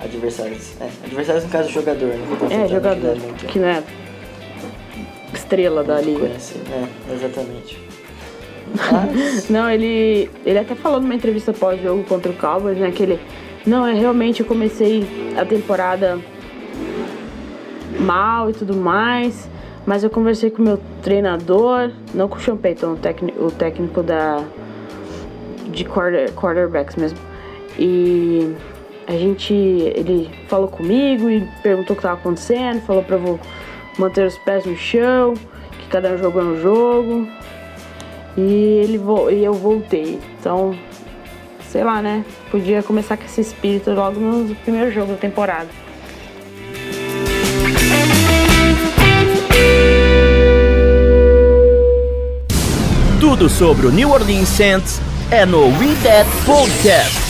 [0.00, 0.72] Adversários.
[0.80, 2.26] É, adversários no caso jogador, né?
[2.50, 3.82] É, jogador que não é que não é
[5.32, 6.18] estrela da liga.
[6.18, 6.64] conhecido.
[6.72, 7.78] É, exatamente.
[8.74, 12.90] Mas, Não, ele, ele até falou numa entrevista pós-jogo contra o Cowboys, né?
[12.90, 13.20] Que ele.
[13.64, 15.06] Não, é realmente eu comecei
[15.38, 16.18] a temporada
[18.00, 19.51] mal e tudo mais.
[19.86, 23.50] Mas eu conversei com o meu treinador, não com o Sean Payton, o, técnico, o
[23.50, 24.44] técnico da.
[25.70, 27.18] de quarter, quarterbacks mesmo.
[27.78, 28.54] E
[29.06, 29.52] a gente.
[29.52, 33.40] ele falou comigo e perguntou o que estava acontecendo, falou pra eu
[33.98, 35.34] manter os pés no chão,
[35.78, 37.28] que cada um jogo é um jogo.
[38.36, 39.00] E, ele
[39.32, 40.18] e eu voltei.
[40.38, 40.74] Então,
[41.68, 42.24] sei lá, né?
[42.50, 45.81] Podia começar com esse espírito logo no primeiro jogo da temporada.
[53.22, 57.22] Tudo sobre o New Orleans Saints é no We That Podcast.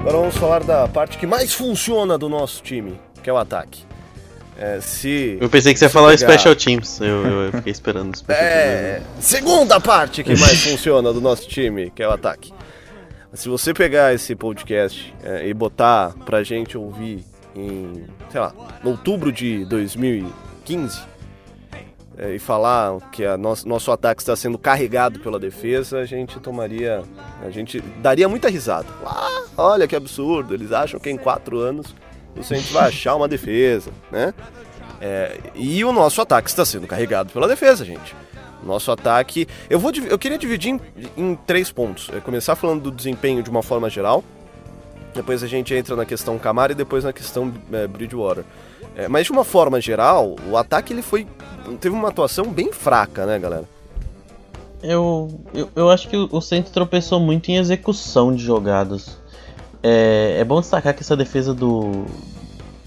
[0.00, 3.82] Agora vamos falar da parte que mais funciona do nosso time, que é o ataque.
[4.56, 5.38] É, se.
[5.40, 7.00] Eu pensei que você ia falar o pegar- Special Teams.
[7.00, 8.18] Eu, eu- fiquei esperando.
[8.28, 12.52] É, segunda parte que mais funciona do nosso time, que é o ataque.
[13.34, 19.30] Se você pegar esse podcast é, e botar pra gente ouvir em, sei lá, outubro
[19.30, 21.00] de 2015
[22.16, 26.40] é, e falar que a nosso, nosso ataque está sendo carregado pela defesa, a gente
[26.40, 27.02] tomaria,
[27.42, 28.88] a gente daria muita risada.
[29.04, 31.94] Ah, olha que absurdo, eles acham que em quatro anos
[32.34, 34.32] o Saints vai achar uma defesa, né?
[35.00, 38.16] É, e o nosso ataque está sendo carregado pela defesa, gente.
[38.62, 39.46] Nosso ataque.
[39.70, 40.80] Eu, vou, eu queria dividir em,
[41.16, 42.10] em três pontos.
[42.12, 44.24] É, começar falando do desempenho de uma forma geral.
[45.14, 48.44] Depois a gente entra na questão Camara e depois na questão é, Bridgewater.
[48.94, 51.26] É, mas de uma forma geral, o ataque ele foi.
[51.80, 53.64] teve uma atuação bem fraca, né, galera?
[54.82, 59.18] Eu, eu, eu acho que o o Saints tropeçou muito em execução de jogadas.
[59.82, 62.04] É, é bom destacar que essa defesa do,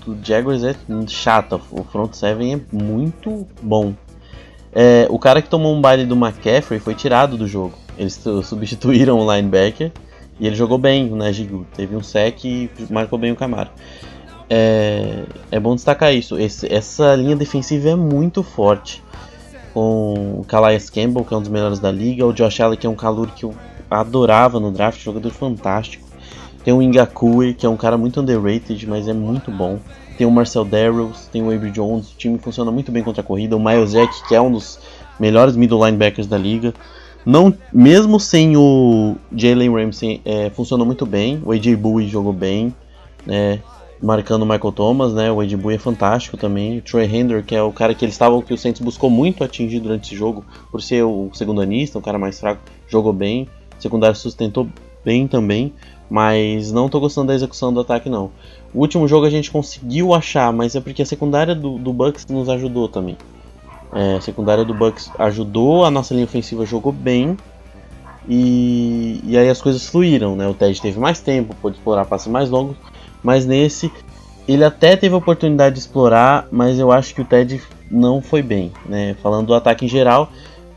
[0.05, 0.75] do Jaguars é
[1.07, 1.59] chata.
[1.71, 3.93] O front seven é muito bom.
[4.73, 7.73] É, o cara que tomou um baile do McCaffrey foi tirado do jogo.
[7.97, 9.91] Eles su- substituíram o linebacker
[10.39, 13.69] e ele jogou bem, o Najee Teve um sec e marcou bem o Camaro.
[14.49, 16.37] É, é bom destacar isso.
[16.39, 19.03] Esse- essa linha defensiva é muito forte
[19.73, 22.87] com o Calais Campbell, que é um dos melhores da liga, o Josh Allen, que
[22.87, 23.53] é um calor que eu
[23.89, 26.05] adorava no draft, jogador fantástico.
[26.63, 29.79] Tem o Ingakue, que é um cara muito underrated, mas é muito bom.
[30.21, 33.23] Tem o Marcel Darrows, tem o Avery Jones, o time funciona muito bem contra a
[33.23, 33.57] corrida.
[33.57, 34.77] O Miles Jack, que é um dos
[35.19, 36.75] melhores middle linebackers da liga.
[37.25, 41.41] Não, mesmo sem o Jalen Ramsey, é, funcionou muito bem.
[41.43, 42.71] O AJ Bowie jogou bem,
[43.25, 43.61] né,
[43.99, 45.31] marcando o Michael Thomas, né?
[45.31, 46.77] O AJ Bowie é fantástico também.
[46.77, 49.43] O Troy Hender, que é o cara que eles estavam que o Saints buscou muito
[49.43, 53.47] atingir durante esse jogo, por ser o segundo anista, um cara mais fraco, jogou bem.
[53.75, 54.67] O secundário sustentou
[55.03, 55.73] bem também,
[56.07, 58.29] mas não tô gostando da execução do ataque não.
[58.73, 62.25] O último jogo a gente conseguiu achar, mas é porque a secundária do, do Bucks
[62.27, 63.17] nos ajudou também.
[63.93, 67.37] É, a secundária do Bucks ajudou, a nossa linha ofensiva jogou bem.
[68.27, 70.47] E, e aí as coisas fluíram, né?
[70.47, 72.77] O Ted teve mais tempo, pôde explorar passes mais longos.
[73.21, 73.91] Mas nesse,
[74.47, 78.41] ele até teve a oportunidade de explorar, mas eu acho que o Ted não foi
[78.41, 78.71] bem.
[78.85, 79.15] Né?
[79.21, 80.31] Falando do ataque em geral,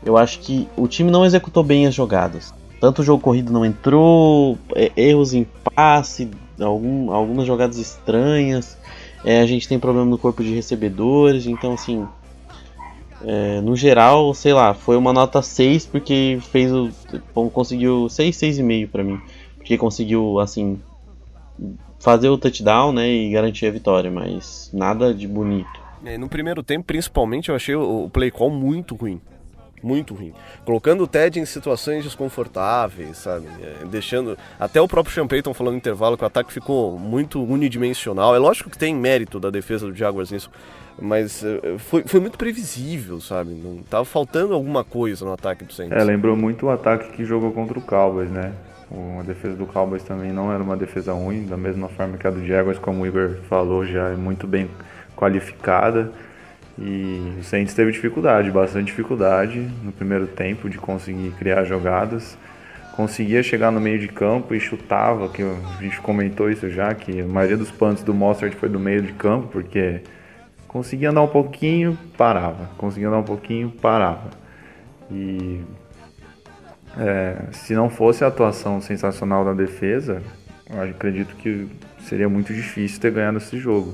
[0.05, 2.53] eu acho que o time não executou bem as jogadas.
[2.79, 8.77] Tanto o jogo corrido não entrou, é, erros em passe, algum, algumas jogadas estranhas.
[9.23, 12.07] É, a gente tem problema no corpo de recebedores, então assim.
[13.25, 16.89] É, no geral, sei lá, foi uma nota 6 porque fez o.
[17.51, 19.19] conseguiu 6, 6,5 para mim.
[19.57, 20.79] Porque conseguiu, assim,
[21.99, 25.85] fazer o touchdown né, e garantir a vitória, mas nada de bonito.
[26.03, 29.19] É, no primeiro tempo, principalmente, eu achei o play call muito ruim
[29.85, 30.33] muito ruim.
[30.65, 33.45] Colocando o Ted em situações desconfortáveis, sabe?
[33.61, 34.35] É, deixando.
[34.59, 38.35] Até o próprio Sean Payton falando no intervalo que o ataque ficou muito unidimensional.
[38.35, 40.49] É lógico que tem mérito da defesa do Jaguars nisso,
[40.99, 43.51] mas é, foi, foi muito previsível, sabe?
[43.51, 45.95] Não tava faltando alguma coisa no ataque do Saints.
[45.95, 48.53] É, lembrou muito o ataque que jogou contra o Cowboys, né?
[49.19, 52.29] A defesa do Cowboys também não era uma defesa ruim, da mesma forma que a
[52.29, 54.69] do Jaguars, como o Igor falou, já é muito bem
[55.15, 56.11] qualificada.
[56.77, 62.37] E o Saints teve dificuldade, bastante dificuldade no primeiro tempo de conseguir criar jogadas.
[62.95, 67.21] Conseguia chegar no meio de campo e chutava, que a gente comentou isso já, que
[67.21, 70.01] a maioria dos punts do Mostert foi do meio de campo, porque
[70.67, 72.69] conseguia andar um pouquinho, parava.
[72.77, 74.29] Conseguia andar um pouquinho, parava.
[75.11, 75.61] E
[76.97, 80.21] é, se não fosse a atuação sensacional da defesa,
[80.69, 81.67] eu acredito que
[81.99, 83.93] seria muito difícil ter ganhado esse jogo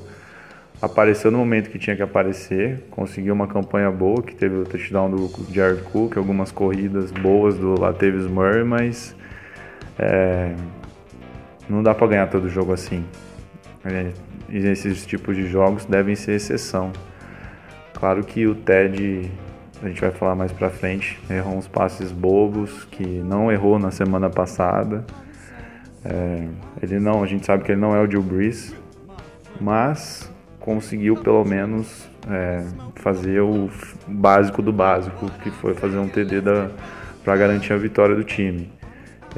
[0.81, 5.11] apareceu no momento que tinha que aparecer, conseguiu uma campanha boa, que teve o touchdown
[5.11, 9.15] do Jared Cook, algumas corridas boas do Latavius Murray, mas
[9.99, 10.55] é,
[11.69, 13.05] não dá para ganhar todo jogo assim.
[13.85, 14.11] É,
[14.49, 16.91] esses tipos de jogos devem ser exceção.
[17.93, 19.31] Claro que o Ted,
[19.83, 23.91] a gente vai falar mais pra frente, errou uns passes bobos que não errou na
[23.91, 25.05] semana passada.
[26.03, 26.47] É,
[26.81, 28.75] ele não, a gente sabe que ele não é o Jill Breeze,
[29.59, 32.63] mas conseguiu pelo menos é,
[32.95, 33.69] fazer o
[34.07, 36.41] básico do básico, que foi fazer um TD
[37.23, 38.71] para garantir a vitória do time.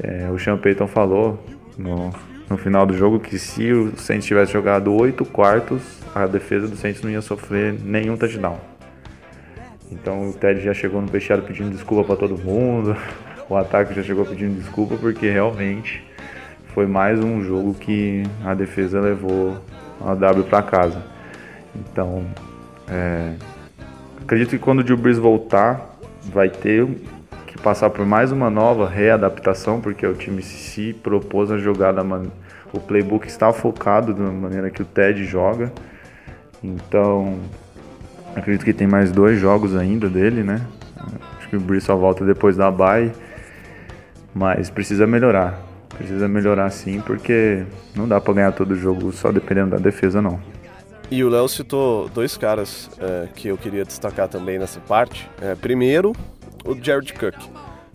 [0.02, 1.44] É, o Sean Payton falou
[1.78, 2.14] no,
[2.50, 5.82] no final do jogo que se o Saints tivesse jogado oito quartos,
[6.14, 8.60] a defesa do Saints não ia sofrer nenhum touchdown.
[9.92, 12.98] Então o Ted já chegou no vestiário pedindo desculpa para todo mundo,
[13.48, 16.04] o ataque já chegou pedindo desculpa porque realmente
[16.74, 19.58] foi mais um jogo que a defesa levou
[20.02, 21.13] a W para casa.
[21.76, 22.26] Então,
[22.88, 23.34] é,
[24.22, 26.88] acredito que quando o Drew Brees voltar, vai ter
[27.48, 32.04] que passar por mais uma nova readaptação, porque o time se propôs a jogar da
[32.04, 32.26] man...
[32.72, 35.72] o playbook está focado da maneira que o Ted joga.
[36.64, 37.38] Então,
[38.36, 40.62] acredito que tem mais dois jogos ainda dele, né?
[41.38, 43.12] Acho que o Brees só volta depois da bye,
[44.34, 45.60] mas precisa melhorar.
[45.98, 47.64] Precisa melhorar sim, porque
[47.96, 50.40] não dá para ganhar todo jogo só dependendo da defesa não.
[51.14, 55.30] E o Léo citou dois caras é, que eu queria destacar também nessa parte.
[55.40, 56.12] É, primeiro,
[56.66, 57.36] o Jared Cook.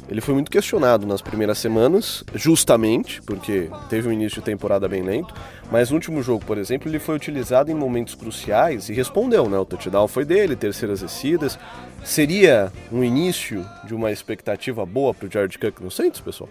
[0.08, 5.02] Ele foi muito questionado nas primeiras semanas, justamente, porque teve um início de temporada bem
[5.02, 5.34] lento,
[5.68, 9.58] mas no último jogo, por exemplo, ele foi utilizado em momentos cruciais e respondeu, né?
[9.58, 11.58] O touchdown foi dele, terceiras descidas.
[12.04, 16.48] Seria um início de uma expectativa boa para o Jared Cook no Saints, pessoal?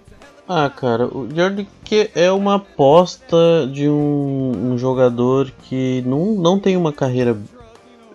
[0.49, 6.57] Ah, cara, o Jordan que é uma aposta de um, um, jogador que não, não
[6.57, 7.37] tem uma carreira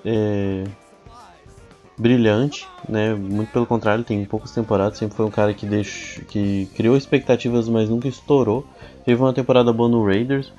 [0.03, 0.65] é,
[1.99, 3.13] brilhante, né?
[3.15, 7.69] Muito pelo contrário, tem poucas temporadas, sempre foi um cara que, deixou, que criou expectativas,
[7.69, 8.65] mas nunca estourou.
[9.05, 10.51] Teve uma temporada boa no Raiders.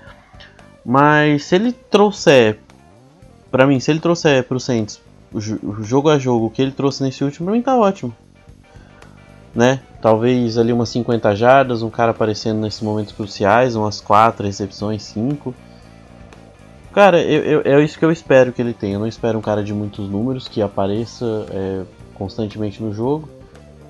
[0.86, 2.60] Mas se ele trouxer,
[3.50, 5.02] para mim, se ele trouxer pro Saints
[5.82, 8.14] jogo a jogo o que ele trouxe nesse último, pra mim tá ótimo
[9.54, 9.80] né?
[10.04, 15.56] Talvez ali umas 50 jardas, um cara aparecendo nesses momentos cruciais, umas 4 recepções, 5.
[16.92, 18.96] Cara, eu, eu, é isso que eu espero que ele tenha.
[18.96, 21.84] Eu não espero um cara de muitos números que apareça é,
[22.16, 23.30] constantemente no jogo,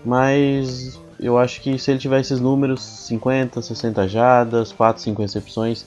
[0.05, 5.83] mas eu acho que se ele tiver esses números, 50, 60 jardas, 4, 5 recepções,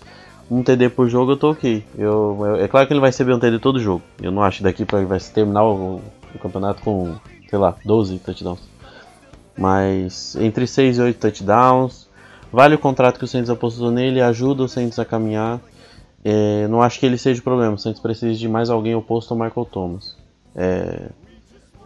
[0.50, 1.84] um TD por jogo, eu tô ok.
[1.96, 4.02] Eu, eu, é claro que ele vai receber um TD todo jogo.
[4.20, 6.00] Eu não acho daqui para ele vai terminar o,
[6.34, 7.14] o campeonato com,
[7.48, 8.74] sei lá, 12 touchdowns.
[9.56, 12.06] Mas entre 6 e 8 touchdowns.
[12.52, 15.60] Vale o contrato que o Saints apostou nele, ajuda o Saints a caminhar.
[16.24, 17.74] É, não acho que ele seja o problema.
[17.74, 20.16] O Saints precisa de mais alguém oposto ao Michael Thomas.
[20.54, 21.08] É,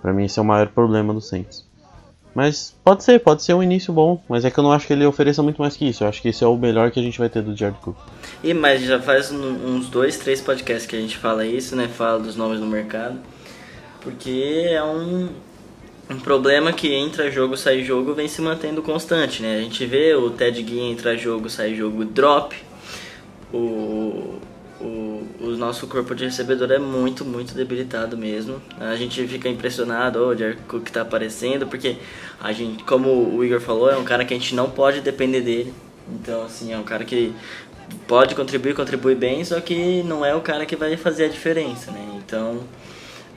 [0.01, 1.69] para mim esse é o maior problema do Saints.
[2.35, 4.93] Mas pode ser, pode ser um início bom, mas é que eu não acho que
[4.93, 6.05] ele ofereça muito mais que isso.
[6.05, 7.97] Eu acho que esse é o melhor que a gente vai ter do Jared Cook.
[8.43, 11.89] E mas já faz uns dois, três podcasts que a gente fala isso, né?
[11.89, 13.19] Fala dos nomes no mercado.
[14.01, 15.29] Porque é um,
[16.11, 19.59] um problema que entra jogo, sai jogo, vem se mantendo constante, né?
[19.59, 22.57] A gente vê o Ted Ginn entra jogo, sai jogo, drop.
[23.53, 24.41] O,
[24.81, 28.61] o, o nosso corpo de recebedor é muito, muito debilitado mesmo.
[28.81, 31.97] A gente fica impressionado, oh, o Jared Cook tá aparecendo, porque
[32.41, 35.43] a gente, como o Igor falou, é um cara que a gente não pode depender
[35.43, 35.73] dele.
[36.13, 37.33] Então, assim, é um cara que
[38.09, 41.93] pode contribuir, contribui bem, só que não é o cara que vai fazer a diferença,
[41.93, 42.05] né?
[42.17, 42.65] Então,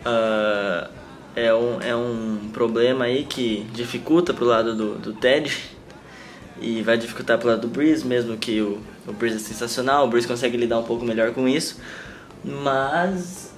[0.06, 1.03] uh,
[1.36, 5.52] é, um, é um problema aí que dificulta pro lado do, do Ted
[6.62, 10.10] e vai dificultar pro lado do Breeze, mesmo que o, o Breeze é sensacional, o
[10.10, 11.80] Breeze consegue lidar um pouco melhor com isso,
[12.44, 13.54] mas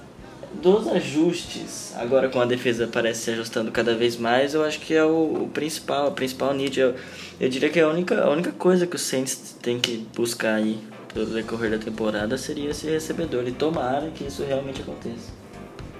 [0.62, 4.94] dos ajustes, agora com a defesa parece se ajustando cada vez mais, eu acho que
[4.94, 6.80] é o, o principal, a principal need.
[6.80, 6.94] Eu,
[7.38, 10.78] eu diria que a única, a única coisa que o Saints tem que buscar aí
[11.12, 15.35] pelo decorrer da temporada seria esse recebedor, e tomara que isso realmente aconteça.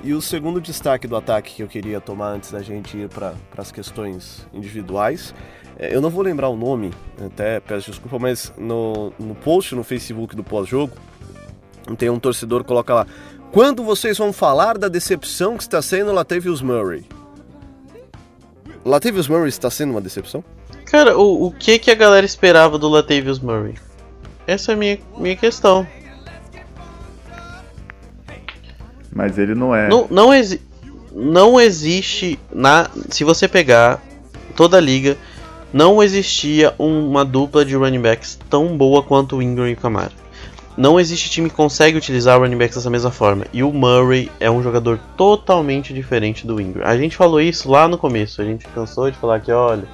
[0.03, 3.35] E o segundo destaque do ataque que eu queria tomar antes da gente ir para
[3.57, 5.35] as questões individuais,
[5.79, 6.93] é, eu não vou lembrar o nome,
[7.25, 10.93] até peço desculpa, mas no, no post no Facebook do pós-jogo,
[11.99, 13.07] tem um torcedor que coloca lá:
[13.53, 17.05] Quando vocês vão falar da decepção que está sendo Latavius Murray?
[18.85, 20.45] Latavius Murray está sendo uma decepção?
[20.87, 23.75] Cara, o, o que, que a galera esperava do Latavius Murray?
[24.47, 25.87] Essa é a minha, minha questão.
[29.17, 29.89] Mas ele não é.
[29.89, 30.61] Não, não, exi
[31.11, 32.39] não existe.
[32.53, 34.03] Na, se você pegar
[34.55, 35.17] toda a liga,
[35.73, 40.13] não existia uma dupla de running backs tão boa quanto o Ingram e o Camara.
[40.77, 43.47] Não existe time que consegue utilizar o running backs dessa mesma forma.
[43.51, 46.87] E o Murray é um jogador totalmente diferente do Ingram.
[46.87, 48.43] A gente falou isso lá no começo.
[48.43, 49.85] A gente cansou de falar que, olha,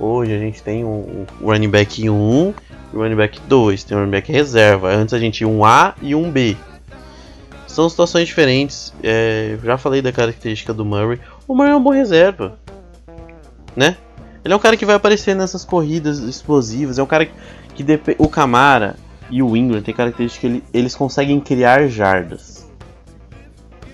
[0.00, 2.54] hoje a gente tem um, um running back 1 e um
[2.94, 3.84] running back 2.
[3.84, 4.88] Tem um running back reserva.
[4.88, 6.56] Antes a gente tinha um A e um B.
[7.72, 8.92] São situações diferentes.
[9.02, 11.18] É, já falei da característica do Murray.
[11.48, 12.58] O Murray é um bom reserva.
[13.74, 13.96] Né?
[14.44, 16.98] Ele é um cara que vai aparecer nessas corridas explosivas.
[16.98, 17.32] É um cara que,
[17.82, 18.96] que o Camara
[19.30, 22.68] e o Ingram tem característica que ele, eles conseguem criar jardas,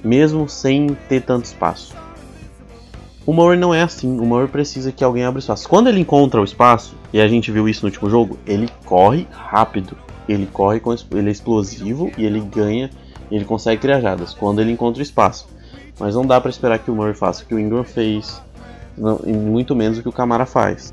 [0.02, 1.94] mesmo sem ter tanto espaço.
[3.24, 4.18] O Murray não é assim.
[4.18, 5.68] O Murray precisa que alguém abra espaço.
[5.68, 9.28] Quando ele encontra o espaço, e a gente viu isso no último jogo, ele corre
[9.30, 9.96] rápido.
[10.28, 12.90] Ele corre com ele é explosivo e ele ganha,
[13.36, 15.48] ele consegue criar jardas quando ele encontra espaço.
[15.98, 18.40] Mas não dá para esperar que o Murray faça o que o Ingram fez,
[18.96, 20.92] não, muito menos o que o Camara faz.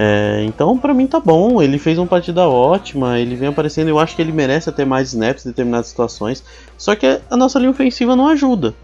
[0.00, 1.60] É, então, para mim tá bom.
[1.60, 3.88] Ele fez uma partida ótima, ele vem aparecendo.
[3.88, 6.44] Eu acho que ele merece até mais snaps em determinadas situações.
[6.76, 8.74] Só que a nossa linha ofensiva não ajuda.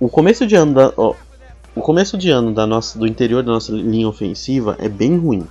[0.00, 1.14] O começo de ano da, ó,
[1.74, 5.46] o começo de ano da nossa, do interior da nossa linha ofensiva é bem ruim.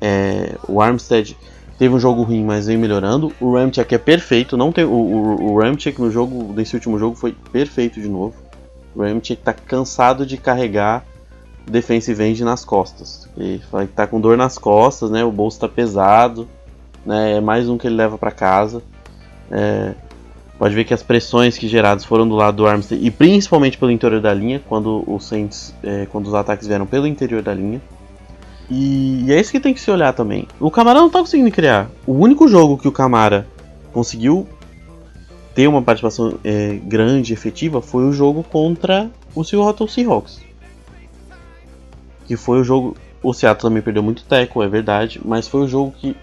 [0.00, 1.36] É, o Armstead
[1.78, 3.32] teve um jogo ruim, mas vem melhorando.
[3.40, 4.56] O Ramchick é perfeito.
[4.56, 8.34] Não tem o, o, o Ramchick no jogo desse último jogo foi perfeito de novo.
[8.94, 11.04] O Ramchick tá cansado de carregar
[11.66, 13.28] defensive end nas costas.
[13.36, 13.60] Ele
[13.94, 15.24] tá com dor nas costas, né?
[15.24, 16.48] O bolso está pesado,
[17.04, 17.36] né?
[17.36, 18.82] É mais um que ele leva para casa.
[19.50, 19.94] É,
[20.58, 23.90] pode ver que as pressões que geradas foram do lado do Armstead e principalmente pelo
[23.90, 27.80] interior da linha, quando Saints, é, quando os ataques vieram pelo interior da linha.
[28.70, 30.48] E, é isso que tem que se olhar também.
[30.58, 31.90] O Camara não está conseguindo criar.
[32.06, 33.46] O único jogo que o Camara
[33.92, 34.48] conseguiu
[35.54, 40.44] ter uma participação é, grande, efetiva, foi o jogo contra o Seattle Seahawks
[42.26, 42.96] que foi o jogo.
[43.22, 46.14] O Seattle também perdeu muito teco, é verdade, mas foi o jogo que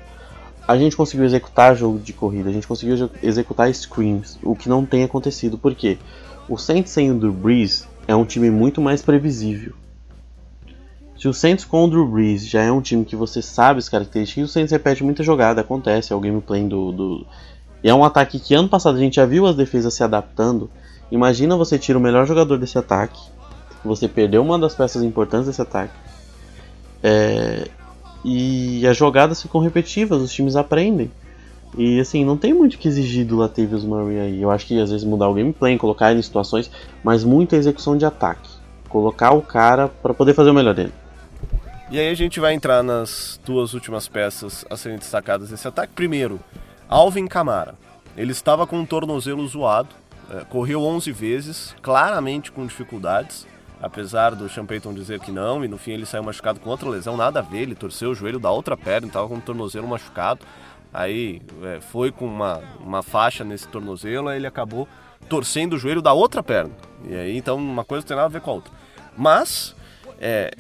[0.67, 4.85] a gente conseguiu executar jogo de corrida, a gente conseguiu executar screens, o que não
[4.85, 5.97] tem acontecido, porque
[6.47, 7.35] o Saints sem o Drew
[8.07, 9.73] é um time muito mais previsível.
[11.21, 13.87] Se o Saints com o Drew Brees já é um time que você sabe as
[13.87, 17.27] características, o Saints repete muita jogada, acontece, é o gameplay do, do...
[17.83, 20.67] E é um ataque que ano passado a gente já viu as defesas se adaptando.
[21.11, 23.21] Imagina você tira o melhor jogador desse ataque,
[23.85, 25.93] você perdeu uma das peças importantes desse ataque.
[27.03, 27.67] É,
[28.25, 31.11] e as jogadas ficam repetitivas, os times aprendem.
[31.77, 34.41] E assim, não tem muito que exigir do Latavius Murray aí.
[34.41, 36.71] Eu acho que às vezes mudar o gameplay, colocar ele em situações,
[37.03, 38.49] mas muita execução de ataque.
[38.89, 40.91] Colocar o cara para poder fazer o melhor dele.
[41.91, 45.93] E aí a gente vai entrar nas duas últimas peças a serem destacadas desse ataque.
[45.93, 46.39] Primeiro,
[46.87, 47.75] Alvin Camara.
[48.17, 49.89] Ele estava com um tornozelo zoado,
[50.29, 53.45] é, correu 11 vezes, claramente com dificuldades
[53.81, 56.87] apesar do Sean Payton dizer que não, e no fim ele saiu machucado com outra
[56.87, 59.87] lesão, nada a ver, ele torceu o joelho da outra perna, estava com o tornozelo
[59.87, 60.45] machucado,
[60.93, 64.87] aí é, foi com uma, uma faixa nesse tornozelo, aí ele acabou
[65.27, 66.71] torcendo o joelho da outra perna,
[67.05, 68.71] e aí então uma coisa não tem nada a ver com a outra.
[69.17, 69.75] Mas
[70.19, 70.51] é,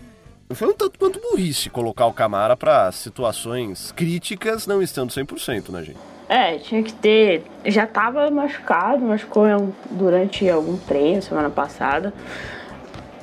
[0.55, 5.83] foi um tanto quanto burrice colocar o Camara para situações críticas não estando 100%, né,
[5.83, 5.97] gente?
[6.31, 7.43] É, tinha que ter.
[7.65, 9.43] Já tava machucado, machucou
[9.89, 12.13] durante algum treino semana passada.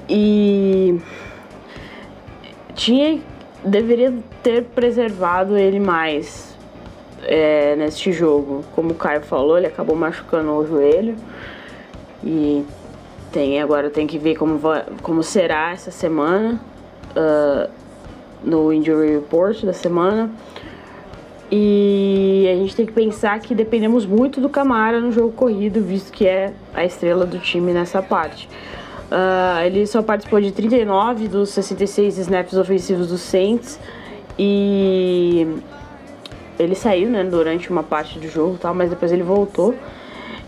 [0.06, 1.00] E.
[2.74, 3.18] Tinha.
[3.64, 6.54] Deveria ter preservado ele mais
[7.22, 8.62] é, neste jogo.
[8.74, 11.16] Como o Caio falou, ele acabou machucando o joelho.
[12.22, 12.62] E
[13.32, 14.60] tem agora tem que ver como,
[15.02, 16.60] como será essa semana
[17.18, 17.68] uh,
[18.44, 20.30] no Injury Report da semana.
[21.50, 26.12] E a gente tem que pensar que dependemos muito do Camara no jogo corrido, visto
[26.12, 28.48] que é a estrela do time nessa parte.
[29.10, 33.80] Uh, ele só participou de 39 dos 66 snaps ofensivos do Saints
[34.38, 35.46] e
[36.58, 39.74] ele saiu né, durante uma parte do jogo, tal, mas depois ele voltou.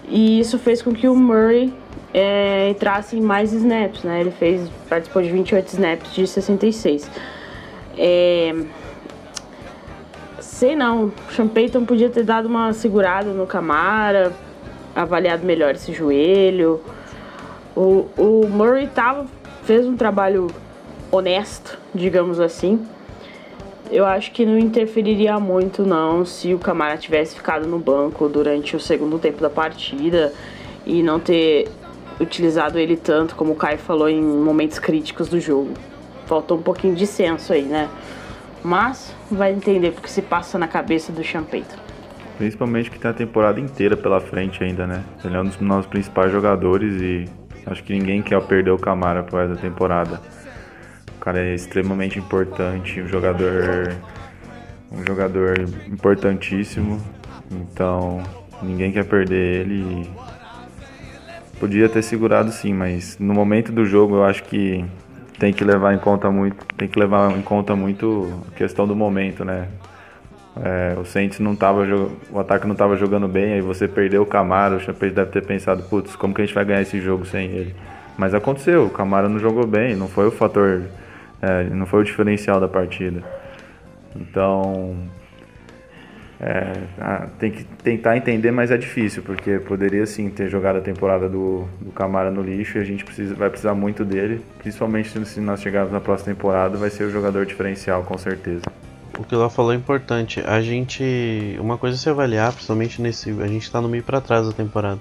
[0.06, 1.72] E isso fez com que o Murray
[2.12, 4.20] é, entrasse em mais snaps, né?
[4.20, 7.10] Ele fez, participou de 28 snaps de 66.
[7.96, 8.54] É,
[10.40, 14.32] sei não, o Sean Payton podia ter dado uma segurada no Camara,
[14.94, 16.80] avaliado melhor esse joelho.
[17.76, 19.26] O, o Murray tava,
[19.62, 20.48] fez um trabalho
[21.10, 22.84] honesto, digamos assim.
[23.90, 28.76] Eu acho que não interferiria muito não se o Camara tivesse ficado no banco durante
[28.76, 30.32] o segundo tempo da partida
[30.86, 31.68] e não ter
[32.20, 35.74] utilizado ele tanto, como o Caio falou, em momentos críticos do jogo.
[36.26, 37.88] Faltou um pouquinho de senso aí, né?
[38.62, 41.76] Mas vai entender porque se passa na cabeça do Champeito.
[42.36, 45.04] Principalmente que tem a temporada inteira pela frente ainda, né?
[45.24, 47.28] Ele é um dos nossos principais jogadores e
[47.66, 50.20] acho que ninguém quer perder o Camara por essa temporada.
[51.16, 53.94] O cara é extremamente importante, um jogador
[54.90, 57.00] um jogador importantíssimo.
[57.50, 58.22] Então,
[58.62, 60.08] ninguém quer perder ele
[61.60, 64.82] Podia ter segurado sim, mas no momento do jogo eu acho que
[65.38, 68.96] tem que levar em conta muito, tem que levar em conta muito a questão do
[68.96, 69.68] momento, né?
[70.56, 71.86] É, o Saints não tava
[72.30, 75.44] o ataque não estava jogando bem, aí você perdeu o Camaro, o Champete deve ter
[75.44, 77.74] pensado, putz, como que a gente vai ganhar esse jogo sem ele?
[78.16, 80.84] Mas aconteceu, o Camaro não jogou bem, não foi o fator,
[81.42, 83.22] é, não foi o diferencial da partida.
[84.16, 84.96] Então,
[86.40, 90.80] é, ah, tem que tentar entender, mas é difícil, porque poderia sim ter jogado a
[90.80, 95.10] temporada do, do Camara no lixo e a gente precisa, vai precisar muito dele, principalmente
[95.26, 98.62] se nós chegarmos na próxima temporada, vai ser o jogador diferencial, com certeza.
[99.18, 100.40] O que ela falou é importante.
[100.46, 101.54] A gente.
[101.60, 103.30] Uma coisa é se avaliar, principalmente nesse.
[103.42, 104.98] A gente tá no meio para trás da temporada.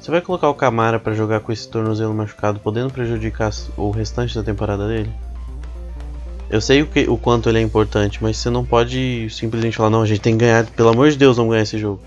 [0.00, 4.34] Você vai colocar o Camara para jogar com esse tornozelo machucado, podendo prejudicar o restante
[4.34, 5.12] da temporada dele?
[6.48, 9.90] Eu sei o, que, o quanto ele é importante, mas você não pode simplesmente falar,
[9.90, 12.00] não, a gente tem que ganhar, pelo amor de Deus, vamos ganhar esse jogo.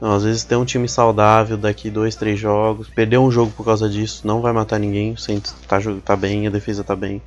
[0.00, 3.64] Não, às vezes ter um time saudável daqui dois, três jogos, perder um jogo por
[3.64, 7.20] causa disso, não vai matar ninguém, o Saints tá, tá bem, a defesa tá bem.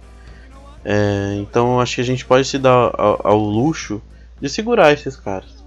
[0.83, 4.01] É, então acho que a gente pode se dar ao, ao, luxo
[4.41, 5.63] de segurar esses caras.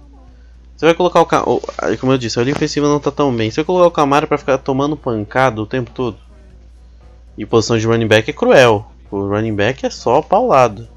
[0.75, 1.61] Você vai colocar o,
[1.99, 3.49] como eu disse, a linha ofensiva não tá tão bem.
[3.49, 6.17] Você vai colocar o Camara para ficar tomando pancada o tempo todo.
[7.35, 8.91] E posição de running back é cruel.
[9.11, 10.87] O running back é só paulado.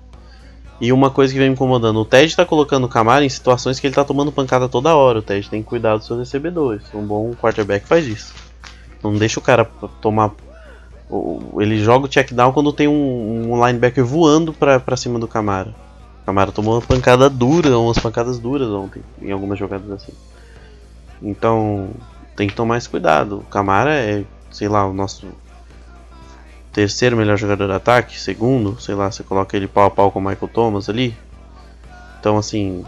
[0.81, 3.79] E uma coisa que vem me incomodando, o Ted tá colocando o Camara em situações
[3.79, 5.19] que ele tá tomando pancada toda hora.
[5.19, 6.83] O Ted tem que cuidar dos seus recebedores.
[6.95, 8.35] Um bom quarterback faz isso.
[9.03, 9.67] Não deixa o cara
[10.01, 10.33] tomar.
[11.59, 15.29] Ele joga o check down quando tem um, um linebacker voando pra, pra cima do
[15.29, 15.75] Camara.
[16.23, 20.13] O Camara tomou uma pancada dura, umas pancadas duras ontem, em algumas jogadas assim.
[21.23, 21.91] Então,
[22.37, 23.39] tem que tomar esse cuidado.
[23.39, 25.27] O Camara é, sei lá, o nosso
[26.73, 30.19] terceiro melhor jogador de ataque, segundo, sei lá, você coloca ele pau a pau com
[30.19, 31.17] o Michael Thomas ali.
[32.19, 32.85] Então, assim,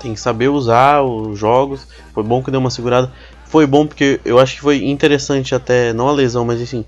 [0.00, 1.86] tem que saber usar os jogos.
[2.12, 3.12] Foi bom que deu uma segurada.
[3.46, 6.84] Foi bom porque eu acho que foi interessante até, não a lesão, mas enfim,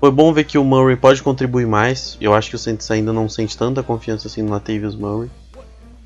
[0.00, 2.16] foi bom ver que o Murray pode contribuir mais.
[2.20, 5.30] Eu acho que o Saints ainda não sente tanta confiança assim no Latavius Murray.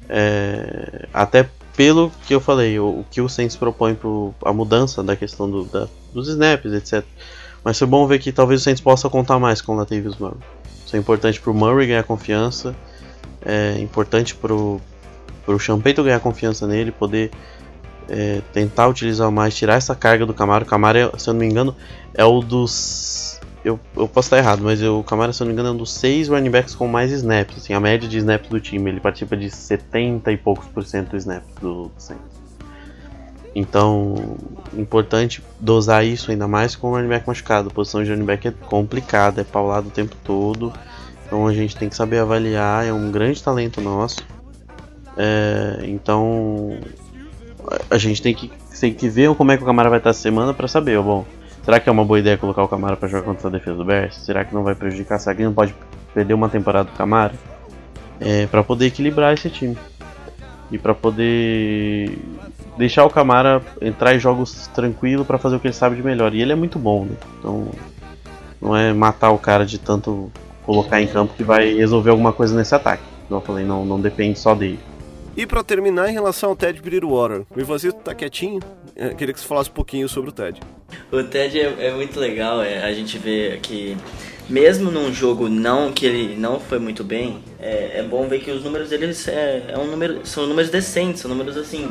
[0.09, 5.03] É, até pelo que eu falei, o, o que o Saints propõe para a mudança
[5.03, 7.05] da questão do, da, dos snaps, etc.
[7.65, 10.39] Mas foi bom ver que talvez o Saints possa contar mais com o Latavius Murray.
[10.85, 12.75] Isso é importante para o Murray ganhar confiança,
[13.45, 14.81] é importante para o
[15.59, 17.31] Champeito ganhar confiança nele, poder
[18.09, 20.65] é, tentar utilizar mais, tirar essa carga do Camaro.
[20.65, 21.75] O Camaro, se eu não me engano,
[22.13, 23.41] é o dos.
[23.65, 25.73] Eu, eu posso estar errado, mas eu, o Camaro, se eu não me engano, é
[25.73, 27.59] um dos seis running backs com mais snaps.
[27.59, 28.91] Assim, a média de snaps do time.
[28.91, 32.30] Ele participa de 70 e poucos por cento do snaps do Saints.
[33.55, 34.37] Então,
[34.77, 37.69] importante dosar isso ainda mais com o running back machucado.
[37.69, 40.73] A posição de running back é complicada, é paulado o tempo todo.
[41.27, 44.19] Então a gente tem que saber avaliar, é um grande talento nosso.
[45.17, 46.79] É, então
[47.91, 50.21] a gente tem que, tem que ver como é que o Camara vai estar essa
[50.21, 51.25] semana para saber, bom,
[51.65, 53.85] Será que é uma boa ideia colocar o Camara para jogar contra a defesa do
[53.85, 54.17] Bears?
[54.17, 55.19] Será que não vai prejudicar?
[55.19, 55.75] Será que não pode
[56.15, 57.35] perder uma temporada do Camara?
[58.19, 59.77] É, para poder equilibrar esse time.
[60.71, 62.19] E para poder
[62.81, 66.35] deixar o Camara entrar em jogos tranquilo para fazer o que ele sabe de melhor.
[66.35, 67.15] E ele é muito bom, né?
[67.39, 67.69] Então
[68.61, 70.33] não é matar o cara de tanto
[70.65, 73.03] colocar em campo que vai resolver alguma coisa nesse ataque.
[73.29, 74.79] Como eu falei, não, não depende só dele.
[75.37, 78.61] E para terminar, em relação ao Ted Bridgewater, o Ivanzito tá quietinho,
[78.97, 80.61] eu queria que você falasse um pouquinho sobre o Ted.
[81.13, 83.97] O Ted é, é muito legal, é, a gente vê que
[84.49, 88.51] mesmo num jogo não que ele não foi muito bem, é, é bom ver que
[88.51, 91.91] os números deles é, é um número, são números decentes, são números assim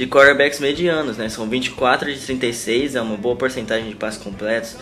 [0.00, 1.28] de quarterbacks medianos, né?
[1.28, 4.78] São 24 de 36, é uma boa porcentagem de passes completos.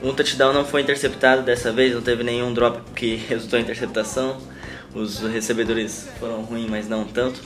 [0.00, 4.36] Um touchdown não foi interceptado dessa vez, não teve nenhum drop que resultou em interceptação.
[4.94, 7.40] Os recebedores foram ruins, mas não tanto.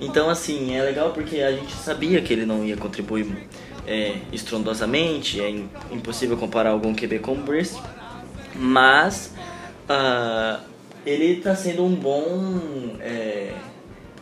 [0.00, 3.28] Então, assim, é legal porque a gente sabia que ele não ia contribuir
[3.86, 5.40] é, estrondosamente.
[5.40, 5.48] É
[5.92, 7.78] impossível comparar algum QB com o Brice.
[8.56, 9.32] Mas
[9.88, 10.60] uh,
[11.06, 13.52] ele está sendo um bom é,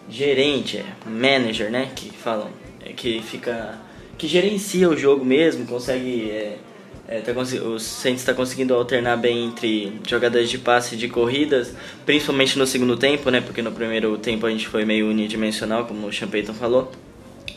[0.09, 1.91] gerente, é, manager, né?
[1.95, 2.49] Que falam.
[2.85, 3.79] É, que fica.
[4.19, 6.59] que gerencia o jogo mesmo, consegue é,
[7.07, 11.75] é, tá o Saints está conseguindo alternar bem entre jogadas de passe e de corridas,
[12.07, 13.43] principalmente no segundo tempo, né?
[13.43, 16.91] Porque no primeiro tempo a gente foi meio unidimensional, como o Champeyton falou.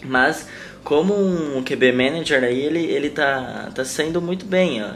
[0.04, 0.48] Mas
[0.84, 4.82] como um QB manager aí, ele, ele tá, tá saindo muito bem.
[4.84, 4.90] Ó.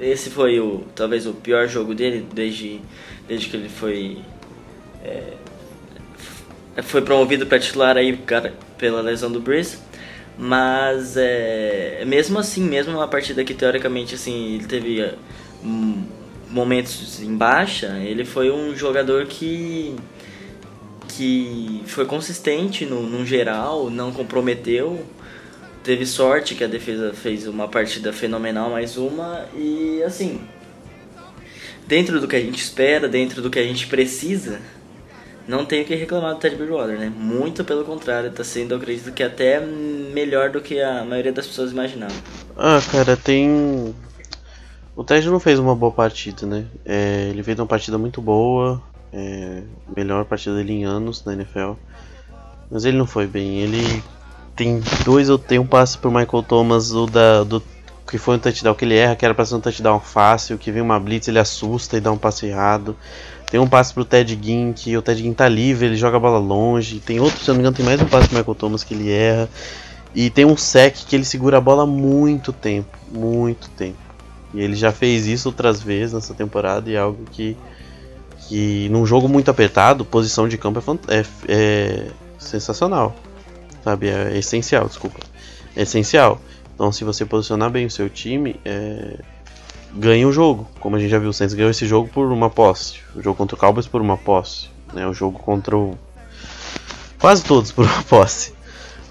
[0.00, 2.80] Esse foi o talvez o pior jogo dele desde,
[3.28, 4.18] desde que ele foi
[5.04, 5.34] é,
[6.82, 9.78] foi promovido para titular aí cara, pela lesão do Breeze.
[10.38, 15.14] Mas é, mesmo assim, mesmo uma partida que teoricamente assim, ele teve
[15.62, 16.02] um,
[16.50, 19.94] momentos em baixa, ele foi um jogador que
[21.08, 25.04] que foi consistente no, no geral, não comprometeu.
[25.82, 30.40] Teve sorte que a defesa fez uma partida fenomenal, mais uma, e assim,
[31.86, 34.60] dentro do que a gente espera, dentro do que a gente precisa,
[35.46, 37.12] não tenho que reclamar do Ted Bridgewater, né?
[37.14, 41.46] Muito pelo contrário, tá sendo, eu acredito que até melhor do que a maioria das
[41.46, 42.16] pessoas imaginavam.
[42.56, 43.94] Ah, cara, tem.
[44.94, 46.66] O Ted não fez uma boa partida, né?
[46.84, 48.82] É, ele fez uma partida muito boa,
[49.12, 49.62] é,
[49.96, 51.72] melhor partida dele em anos na NFL.
[52.70, 53.60] Mas ele não foi bem.
[53.60, 54.02] Ele
[54.54, 57.62] tem dois ou tem um passe pro Michael Thomas, o da, do
[58.10, 60.72] que foi um touchdown que ele erra, que era pra ser um touchdown fácil, que
[60.72, 62.96] vem uma blitz, ele assusta e dá um passe errado.
[63.50, 66.20] Tem um passe pro Ted Ginn, que o Ted Ginn tá livre, ele joga a
[66.20, 67.00] bola longe.
[67.00, 68.94] Tem outro, se eu não me engano, tem mais um passe pro Michael Thomas que
[68.94, 69.48] ele erra.
[70.14, 73.98] E tem um sec que ele segura a bola muito tempo, muito tempo.
[74.54, 77.56] E ele já fez isso outras vezes nessa temporada e é algo que,
[78.48, 82.06] que num jogo muito apertado, posição de campo é, é, é
[82.38, 83.14] sensacional.
[83.82, 85.18] Sabe, é essencial, desculpa.
[85.74, 86.40] É essencial.
[86.74, 89.18] Então se você posicionar bem o seu time, é,
[89.94, 90.68] ganha o jogo.
[90.80, 93.00] Como a gente já viu, o Saints ganhou esse jogo por uma posse.
[93.14, 94.68] O jogo contra o Cowboys por uma posse.
[94.92, 95.06] Né?
[95.06, 95.98] O jogo contra o.
[97.18, 98.54] Quase todos por uma posse.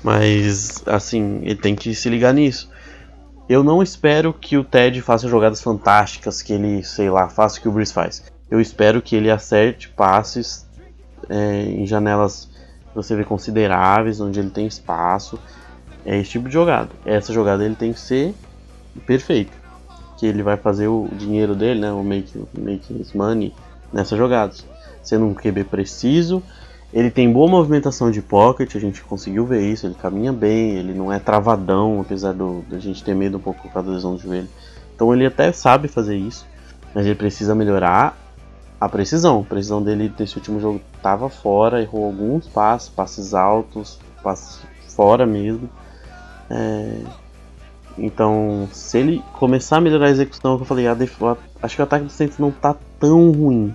[0.03, 2.69] Mas, assim, ele tem que se ligar nisso.
[3.47, 7.61] Eu não espero que o Ted faça jogadas fantásticas, que ele, sei lá, faça o
[7.61, 8.23] que o Bruce faz.
[8.49, 10.67] Eu espero que ele acerte passes
[11.27, 12.47] é, em janelas
[12.93, 15.39] você vê consideráveis, onde ele tem espaço.
[16.05, 16.89] É esse tipo de jogada.
[17.05, 18.33] Essa jogada ele tem que ser
[19.05, 19.58] perfeito
[20.19, 23.53] que ele vai fazer o dinheiro dele, né, o make, make his money
[23.91, 24.65] nessas jogadas.
[25.01, 26.43] Sendo um QB preciso,
[26.93, 30.93] ele tem boa movimentação de pocket, a gente conseguiu ver isso, ele caminha bem, ele
[30.93, 34.15] não é travadão, apesar do, da gente ter medo um pouco por causa da lesão
[34.15, 34.49] do joelho.
[34.93, 36.45] Então ele até sabe fazer isso,
[36.93, 38.17] mas ele precisa melhorar
[38.77, 39.39] a precisão.
[39.39, 44.59] A precisão dele nesse último jogo estava fora, errou alguns passes, passes altos, passes
[44.89, 45.69] fora mesmo.
[46.49, 47.03] É,
[47.99, 52.11] então, se ele começar a melhorar a execução, eu falei, acho que o ataque do
[52.11, 53.73] Saints não tá tão ruim,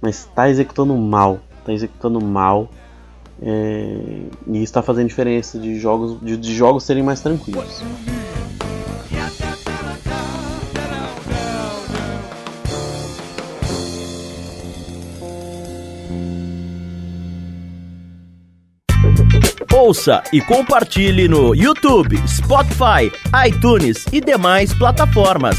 [0.00, 2.68] mas tá executando mal, tá executando mal.
[3.42, 7.82] É, e está fazendo diferença de jogos, de, de jogos serem mais tranquilos.
[19.86, 23.12] Ouça e compartilhe no YouTube, Spotify,
[23.46, 25.58] iTunes e demais plataformas.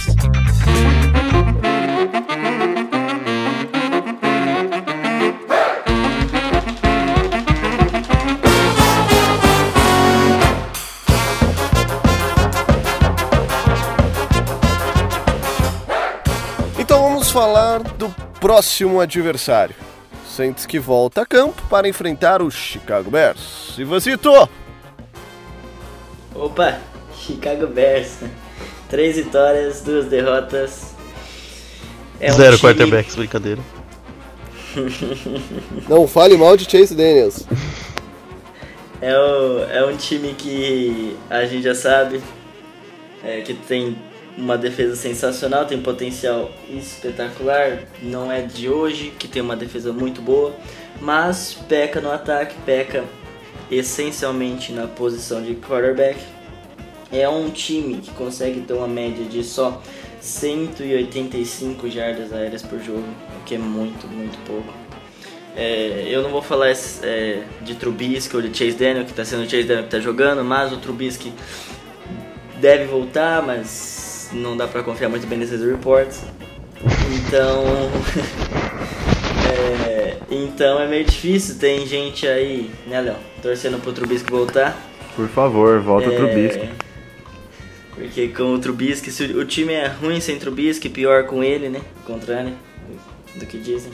[16.80, 18.10] Então vamos falar do
[18.40, 19.85] próximo adversário.
[20.36, 23.74] Saints que volta a campo para enfrentar o Chicago Bears.
[23.78, 24.30] Ivancito!
[26.34, 26.78] Opa,
[27.18, 28.18] Chicago Bears.
[28.90, 30.94] Três vitórias, duas derrotas.
[32.20, 33.62] É um Zero time- quarterbacks, brincadeira.
[35.88, 37.46] Não fale mal de Chase Daniels.
[39.02, 42.22] É, o, é um time que a gente já sabe
[43.24, 43.98] é, que tem
[44.38, 47.84] uma defesa sensacional, tem potencial espetacular.
[48.02, 50.54] Não é de hoje que tem uma defesa muito boa,
[51.00, 53.04] mas peca no ataque, peca
[53.72, 56.20] essencialmente na posição de quarterback.
[57.12, 59.82] É um time que consegue ter uma média de só
[60.20, 63.06] 185 jardas aéreas por jogo,
[63.40, 64.74] o que é muito, muito pouco.
[65.56, 66.74] É, eu não vou falar
[67.04, 70.00] é, de Trubisky ou de Chase Daniel, que está sendo o Chase Daniel que está
[70.00, 71.32] jogando, mas o Trubisky
[72.60, 73.95] deve voltar, mas
[74.34, 76.22] não dá para confiar muito bem nesses reports.
[77.16, 77.64] Então,
[79.88, 81.56] é, então é meio difícil.
[81.60, 84.78] Tem gente aí, né, Léo, torcendo pro Trubisky voltar.
[85.16, 86.66] Por favor, volta É, pro Bisco.
[87.96, 91.82] Porque com o Trubisky, se o time é ruim sem Trubisky, pior com ele, né?
[92.06, 92.54] Contrário
[93.36, 93.92] do que dizem.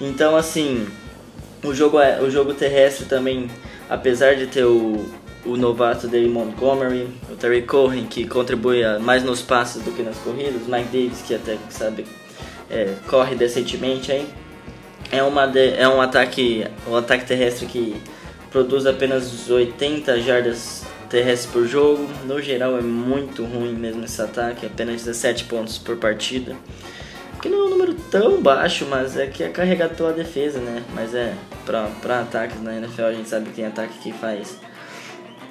[0.00, 0.86] Então, assim,
[1.62, 3.48] o jogo, é, o jogo terrestre também,
[3.88, 5.04] apesar de ter o,
[5.44, 10.16] o novato dele, Montgomery, o Terry Cohen, que contribui mais nos passes do que nas
[10.18, 12.06] corridas, Mike Davis, que até sabe,
[12.70, 14.28] é, corre decentemente aí.
[15.10, 17.96] É, uma de- é um ataque, um ataque terrestre que
[18.50, 22.06] produz apenas 80 jardas terrestres por jogo.
[22.26, 26.54] No geral é muito ruim mesmo esse ataque, apenas 17 pontos por partida.
[27.42, 30.82] Que não é um número tão baixo, mas é que é carregado pela defesa, né?
[30.94, 31.32] Mas é,
[31.64, 34.58] pra ataques na NFL a gente sabe que tem ataque que faz.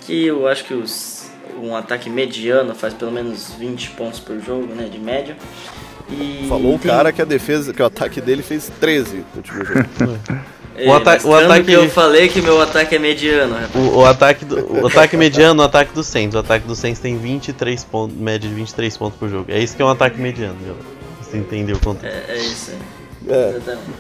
[0.10, 1.30] Que eu acho que os,
[1.62, 4.90] um ataque mediano faz pelo menos 20 pontos por jogo, né?
[4.92, 5.38] De média.
[6.10, 9.24] E Falou o tem- cara que a defesa, que o ataque dele fez 13 no
[9.38, 9.80] último jogo.
[10.82, 13.76] É, O ata- o ataque- que eu falei que meu ataque é mediano, rapaz?
[13.76, 16.34] O, o ataque do, o ataque mediano, o ataque do Saints.
[16.36, 19.52] O ataque do Saints tem 23 pontos, média de 23 pontos por jogo.
[19.52, 20.80] É isso que é um ataque mediano, galera.
[21.22, 22.16] Você entendeu o contexto.
[22.30, 23.34] É, é isso aí.
[23.36, 23.50] É.
[23.58, 23.92] Exatamente.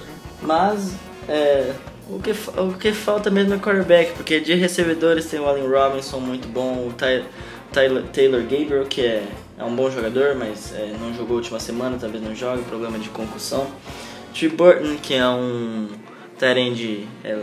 [0.41, 0.91] Mas
[1.28, 1.72] é,
[2.10, 6.20] o, que, o que falta mesmo é quarterback, porque de recebedores tem o Allen Robinson
[6.20, 7.26] muito bom, o Ty-
[7.72, 9.24] Tyler, Taylor Gabriel, que é,
[9.57, 12.97] é um bom jogador, mas é, não jogou a última semana, talvez não jogue, problema
[12.97, 13.68] de concussão.
[14.34, 15.88] Trey Burton, que é um
[16.38, 17.38] Tyrande é,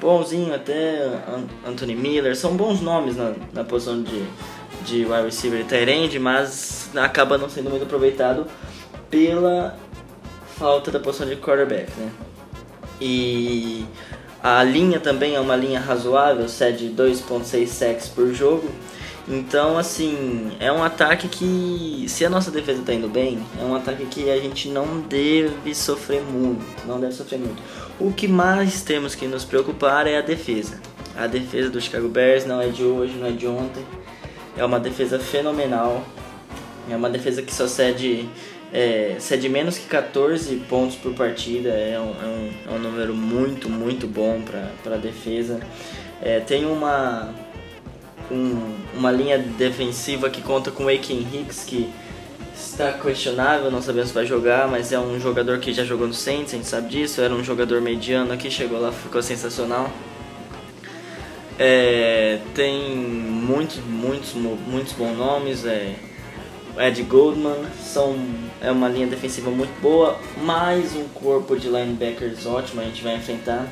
[0.00, 4.24] bonzinho até, An- Anthony Miller, são bons nomes na, na posição de,
[4.84, 8.46] de wide receiver e Tyrande, mas acaba não sendo muito aproveitado
[9.10, 9.76] pela
[10.56, 12.10] falta da posição de quarterback, né?
[13.00, 13.84] E
[14.42, 18.68] a linha também é uma linha razoável, cede 2.6 sacks por jogo.
[19.28, 23.76] Então, assim, é um ataque que, se a nossa defesa tá indo bem, é um
[23.76, 27.62] ataque que a gente não deve sofrer muito, não deve sofrer muito.
[27.98, 30.80] O que mais temos que nos preocupar é a defesa.
[31.16, 33.84] A defesa do Chicago Bears não é de hoje, não é de ontem.
[34.56, 36.02] É uma defesa fenomenal.
[36.90, 38.28] É uma defesa que só cede,
[38.72, 41.70] é, cede menos que 14 pontos por partida.
[41.70, 45.60] É um, é um, é um número muito, muito bom para a defesa.
[46.22, 47.34] É, tem uma,
[48.30, 51.88] um- uma linha defensiva que conta com o Aiken Hicks, que
[52.54, 56.12] está questionável, não sabemos se vai jogar, mas é um jogador que já jogou no
[56.12, 57.20] Saints, a gente sabe disso.
[57.20, 59.90] Era um jogador mediano aqui, chegou lá, ficou sensacional.
[61.58, 65.64] É, tem muitos, muitos, muitos bons nomes.
[65.64, 65.94] É,
[66.78, 68.16] Ed Goldman são,
[68.60, 73.16] é uma linha defensiva muito boa, mais um corpo de linebackers ótimo a gente vai
[73.16, 73.66] enfrentar.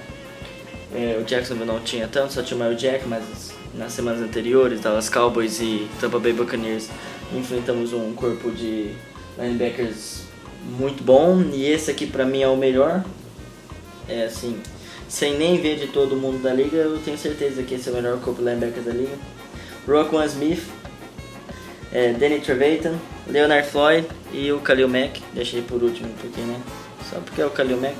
[0.92, 5.08] É, o Jacksonville não tinha tanto, só tinha o Jack, mas nas semanas anteriores, Dallas
[5.08, 6.88] Cowboys e Tampa Bay Buccaneers,
[7.34, 8.94] enfrentamos um corpo de
[9.38, 10.22] linebackers
[10.78, 13.04] muito bom e esse aqui pra mim é o melhor.
[14.08, 14.58] É assim,
[15.08, 17.94] sem nem ver de todo mundo da liga, eu tenho certeza que esse é o
[17.94, 19.16] melhor corpo de linebackers da liga.
[19.86, 20.62] Roquan Smith,
[21.92, 25.22] é, Danny Trevathan, Leonard Floyd e o Khalil Mack.
[25.32, 26.60] Deixei por último porque, né?
[27.08, 27.96] Só porque é o Khalil Mack.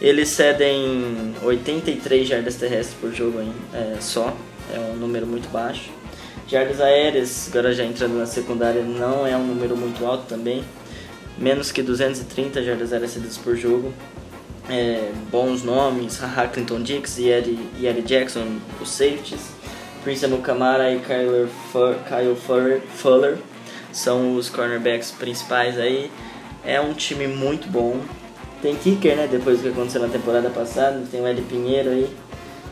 [0.00, 4.36] Eles cedem 83 jardas terrestres por jogo ainda, é, só.
[4.74, 5.90] É um número muito baixo.
[6.48, 10.64] Jardas aéreas, agora já entrando na secundária, não é um número muito alto também.
[11.38, 13.92] Menos que 230 jardas aéreas cedidas por jogo.
[14.68, 19.53] É, bons nomes, Haha Clinton Dix e Eddie, e Eddie Jackson, os safeties.
[20.04, 23.38] Prince Mukamara e Kyler Fu- Kyle Fuller, Fuller
[23.92, 26.10] são os cornerbacks principais aí.
[26.64, 28.00] É um time muito bom.
[28.60, 29.26] Tem kicker, né?
[29.30, 31.02] Depois do que aconteceu na temporada passada.
[31.10, 32.14] Tem o Ed Pinheiro aí,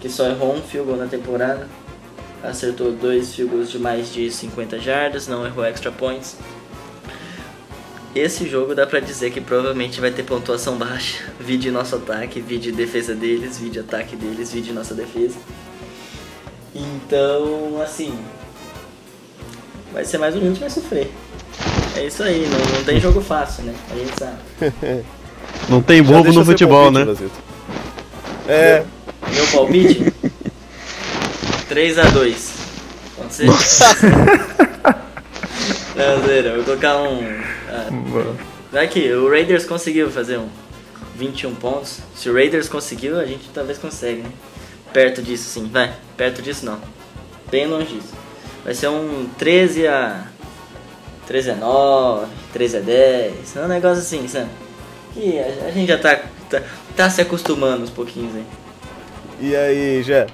[0.00, 1.68] que só errou um field goal na temporada.
[2.42, 6.36] Acertou dois field goals de mais de 50 jardas, não errou extra points.
[8.14, 11.24] Esse jogo dá pra dizer que provavelmente vai ter pontuação baixa.
[11.40, 15.36] Vide nosso ataque, vide defesa deles, vide ataque deles, vide nossa defesa.
[16.74, 18.18] Então, assim.
[19.92, 21.12] Vai ser mais um minuto que vai sofrer.
[21.96, 23.74] É isso aí, não, não tem jogo fácil, né?
[23.90, 24.38] A gente sabe.
[25.68, 27.04] Não tem bobo no futebol, palpite, né?
[27.04, 27.30] Brasil.
[28.48, 28.82] É,
[29.32, 30.12] Meu palpite?
[31.70, 32.50] 3x2.
[33.16, 33.46] Pode ser?
[35.94, 36.48] Não, zero.
[36.48, 37.20] Eu vou colocar um.
[37.68, 37.88] ah,
[38.72, 40.48] vai que o Raiders conseguiu fazer um
[41.16, 41.98] 21 pontos.
[42.16, 44.30] Se o Raiders conseguiu, a gente talvez consegue, né?
[44.92, 45.68] Perto disso, sim.
[45.72, 45.92] Vai.
[46.16, 46.78] Perto disso, não.
[47.50, 48.14] Bem longe disso.
[48.64, 50.26] Vai ser um 13 a.
[51.26, 53.56] 13 a 9, 13 a 10.
[53.56, 54.48] É um negócio assim, sabe?
[55.14, 56.20] Que a, a gente já tá,
[56.50, 56.62] tá,
[56.96, 58.44] tá se acostumando uns pouquinhos aí.
[59.40, 60.26] e aí, Jé?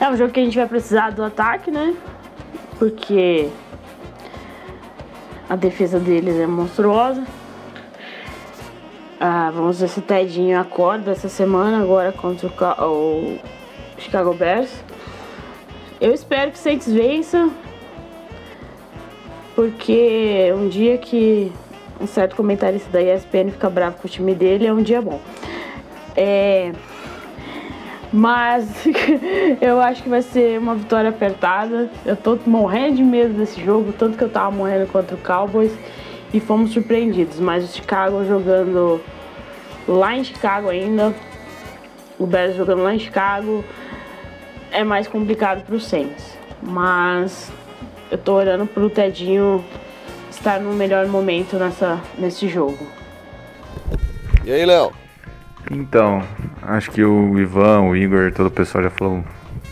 [0.00, 1.94] É um jogo que a gente vai precisar do ataque, né?
[2.78, 3.48] Porque
[5.48, 7.24] a defesa deles é monstruosa.
[9.24, 13.38] Ah, vamos ver se o Tedinho acorda essa semana agora contra o, o
[13.96, 14.82] Chicago Bears.
[16.00, 17.48] Eu espero que o Saints vença.
[19.54, 21.52] Porque um dia que
[22.00, 25.20] um certo comentarista da ESPN fica bravo com o time dele é um dia bom.
[26.16, 26.72] É.
[28.12, 28.84] Mas
[29.62, 31.88] eu acho que vai ser uma vitória apertada.
[32.04, 35.70] Eu tô morrendo de medo desse jogo, tanto que eu tava morrendo contra o Cowboys
[36.32, 37.38] e fomos surpreendidos.
[37.38, 39.00] Mas o Chicago jogando
[39.86, 41.14] lá em Chicago ainda,
[42.18, 43.64] o Bears jogando lá em Chicago,
[44.70, 46.36] é mais complicado pro Saints.
[46.62, 47.52] Mas
[48.10, 49.64] eu tô orando pro Tedinho
[50.30, 52.86] estar no melhor momento nessa, nesse jogo.
[54.44, 54.92] E aí, Léo?
[55.70, 56.22] Então,
[56.62, 59.24] acho que o Ivan, o Igor, todo o pessoal já falou,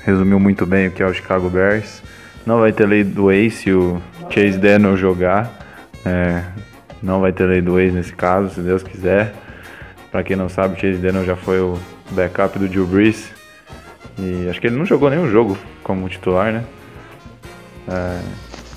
[0.04, 2.02] resumiu muito bem o que é o Chicago Bears.
[2.46, 4.00] Não vai ter lei do se o
[4.30, 5.69] Chase Daniel jogar.
[6.04, 6.42] É,
[7.02, 9.34] não vai ter lei do ex nesse caso, se Deus quiser.
[10.10, 11.78] Pra quem não sabe, o Chase Daniel já foi o
[12.10, 13.30] backup do Drew Brees.
[14.18, 16.64] E acho que ele não jogou nenhum jogo como titular, né?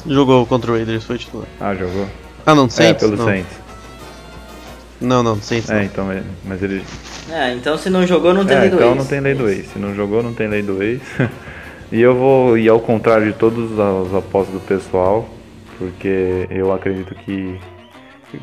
[0.07, 1.47] Jogou contra o Raiders, foi titular.
[1.59, 2.07] Ah, jogou?
[2.45, 3.01] Ah, não, é, Saints?
[3.03, 3.25] pelo não.
[3.25, 3.63] Saints.
[4.99, 5.83] Não, não, Saints É, não.
[5.83, 6.83] então, é- mas ele,
[7.29, 8.97] É, então se não jogou, não tem É, lei do então ex.
[8.97, 9.67] não tem lei do ex.
[9.71, 11.01] Se não jogou, não tem lei do ex.
[11.91, 15.27] e eu vou ir ao contrário de todos os apostas do pessoal,
[15.83, 17.59] porque eu acredito que.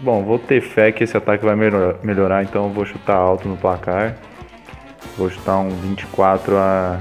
[0.03, 3.49] Bom, vou ter fé que esse ataque vai melhor- melhorar, então eu vou chutar alto
[3.49, 4.17] no placar.
[5.17, 6.99] Vou chutar um 24 a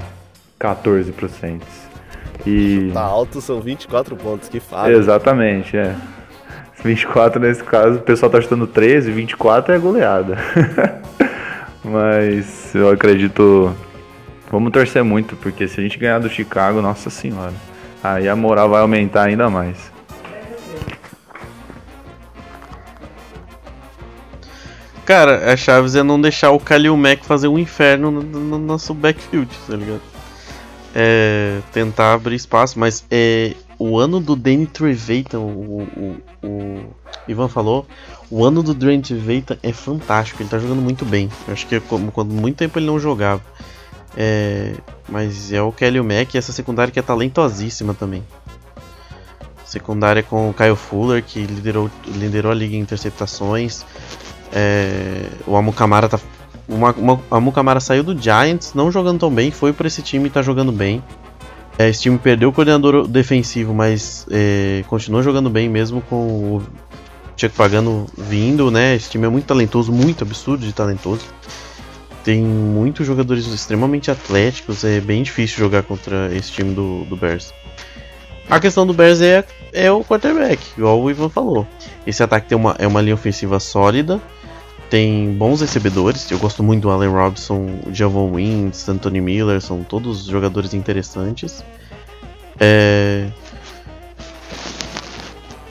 [0.58, 1.88] 14 pro Saints.
[2.46, 2.90] E.
[2.92, 4.96] Tá alto, são 24 pontos, que fácil.
[4.96, 5.94] Exatamente, é.
[6.82, 10.38] 24 nesse caso, o pessoal tá chutando 13, 24 é goleada.
[11.84, 13.74] Mas eu acredito.
[14.50, 17.52] Vamos torcer muito, porque se a gente ganhar do Chicago, nossa senhora.
[18.02, 19.92] Aí a moral vai aumentar ainda mais.
[25.10, 28.94] Cara, a Chaves é não deixar o Kalil Mack fazer um inferno no, no nosso
[28.94, 30.00] backfield, tá ligado?
[30.94, 36.94] É, tentar abrir espaço, mas é, o ano do Danny Trevathan, o, o, o
[37.26, 37.88] Ivan falou,
[38.30, 41.28] o ano do Danny Trevathan é fantástico, ele tá jogando muito bem.
[41.48, 43.42] Eu acho que é como quando muito tempo ele não jogava.
[44.16, 44.74] É,
[45.08, 48.22] mas é o Kelly Mack e essa secundária que é talentosíssima também.
[49.64, 53.84] Secundária com o Kyle Fuller, que liderou, liderou a liga em interceptações.
[54.52, 56.18] É, o Amukamara tá.
[56.68, 60.28] O Ma- Ma- Amukamara saiu do Giants, não jogando tão bem, foi pra esse time
[60.28, 61.02] e tá jogando bem.
[61.78, 66.62] É, esse time perdeu o coordenador defensivo, mas é, continuou jogando bem mesmo com o
[67.36, 68.94] Chuck Pagano vindo, né?
[68.94, 71.24] Esse time é muito talentoso, muito absurdo de talentoso.
[72.22, 77.52] Tem muitos jogadores extremamente atléticos, é bem difícil jogar contra esse time do, do Bears.
[78.48, 79.42] A questão do Bears é,
[79.72, 81.66] é o quarterback, igual o Ivan falou.
[82.06, 84.20] Esse ataque tem uma, é uma linha ofensiva sólida,
[84.90, 86.28] tem bons recebedores.
[86.30, 91.64] Eu gosto muito do Allen Robinson, o Javon Wins, Anthony Miller, são todos jogadores interessantes.
[92.58, 93.28] É...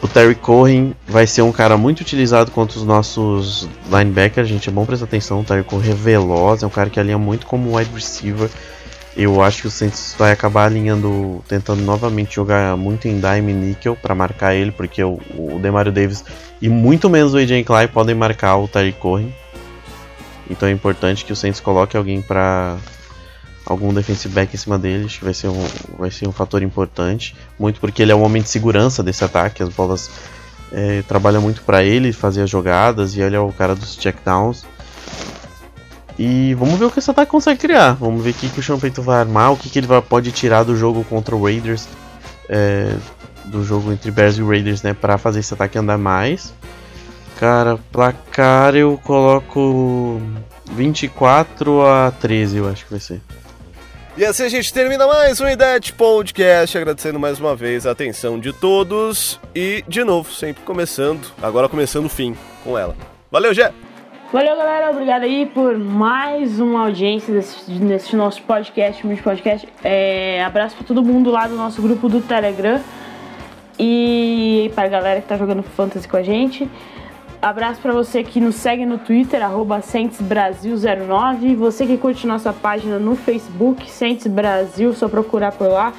[0.01, 4.47] O Terry Cohen vai ser um cara muito utilizado contra os nossos linebackers.
[4.47, 5.41] Gente, é bom prestar atenção.
[5.41, 8.49] O Terry Cohen é veloz, é um cara que alinha muito como wide receiver.
[9.15, 13.55] Eu acho que o Saints vai acabar alinhando, tentando novamente jogar muito em dime e
[13.55, 16.23] nickel para marcar ele, porque o, o Demario Davis
[16.61, 19.33] e muito menos o AJ Klein podem marcar o Terry Cohen.
[20.49, 22.77] Então é importante que o Saints coloque alguém para
[23.65, 26.63] algum defensive back em cima dele, acho que vai ser um, vai ser um fator
[26.63, 30.09] importante, muito porque ele é o homem de segurança desse ataque, as bolas
[30.71, 34.65] é, trabalham muito para ele fazer as jogadas e ele é o cara dos checkdowns.
[36.19, 37.93] E vamos ver o que esse ataque consegue criar.
[37.93, 40.33] Vamos ver o que, que o Payton vai armar, o que, que ele vai, pode
[40.33, 41.87] tirar do jogo contra o Raiders,
[42.49, 42.93] é,
[43.45, 46.53] do jogo entre Bears e Raiders, né, para fazer esse ataque andar mais.
[47.39, 50.21] Cara, placar eu coloco
[50.73, 53.21] 24 a 13, eu acho que vai ser.
[54.17, 58.37] E assim a gente termina mais um IDET Podcast, agradecendo mais uma vez a atenção
[58.37, 62.93] de todos e, de novo, sempre começando, agora começando o fim com ela.
[63.31, 63.71] Valeu, Gé!
[64.31, 64.91] Valeu, galera.
[64.91, 69.67] Obrigado aí por mais uma audiência desse, nesse nosso podcast, Multi Podcast.
[69.83, 72.79] É, abraço pra todo mundo lá do nosso grupo do Telegram.
[73.79, 76.69] E pra galera que tá jogando Fantasy com a gente.
[77.41, 81.55] Abraço pra você que nos segue no Twitter, arroba CentesBrasil09.
[81.55, 85.91] Você que curte nossa página no Facebook, Centes Brasil, só procurar por lá.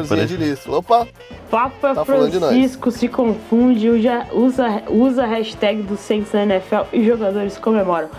[0.07, 0.69] Parece- de.
[0.69, 1.07] Opa!
[1.49, 2.05] Papa Tá.
[2.05, 8.09] Francisco se confunde, usa, usa, usa a hashtag do Saints na NFL e jogadores comemoram.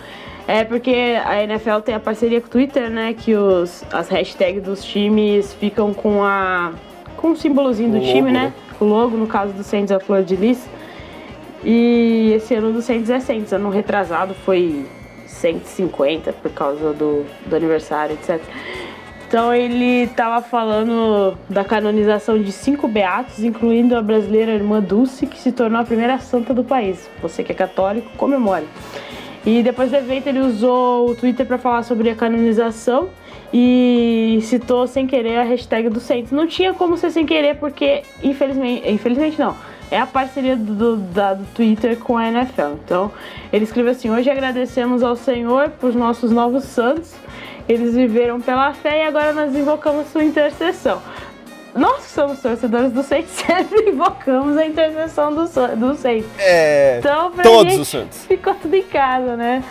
[0.46, 3.14] É porque a NFL tem a parceria com o Twitter, né?
[3.14, 6.72] Que os, as hashtags dos times ficam com a.
[7.16, 8.40] com o símbolozinho do O logo, time, né?
[8.44, 8.52] né?
[8.78, 10.68] O logo, no caso do Saints é a flor de lis.
[11.64, 13.52] E esse ano do Saints é Saints.
[13.54, 14.84] Ano retrasado foi
[15.26, 18.40] 150 por causa do, do aniversário, etc.
[19.34, 25.40] Então ele estava falando da canonização de cinco beatos, incluindo a brasileira irmã Dulce, que
[25.40, 27.10] se tornou a primeira santa do país.
[27.20, 28.64] Você que é católico, comemore.
[29.44, 33.08] E depois do evento ele usou o Twitter para falar sobre a canonização
[33.52, 36.30] e citou sem querer a hashtag do Saints.
[36.30, 39.56] Não tinha como ser sem querer porque infelizmente, infelizmente não.
[39.94, 42.72] É a parceria do, da- do Twitter com a NFL.
[42.84, 43.12] Então,
[43.52, 47.14] ele escreveu assim: Hoje agradecemos ao Senhor por nossos novos santos.
[47.68, 51.00] Eles viveram pela fé e agora nós invocamos sua intercessão.
[51.74, 55.44] Nós que somos torcedores do Saints sempre invocamos a intercessão do,
[55.76, 56.26] do Saints.
[56.38, 56.98] É.
[56.98, 58.26] Então, pra Todos gente, os santos.
[58.26, 59.62] ficou tudo em casa, né?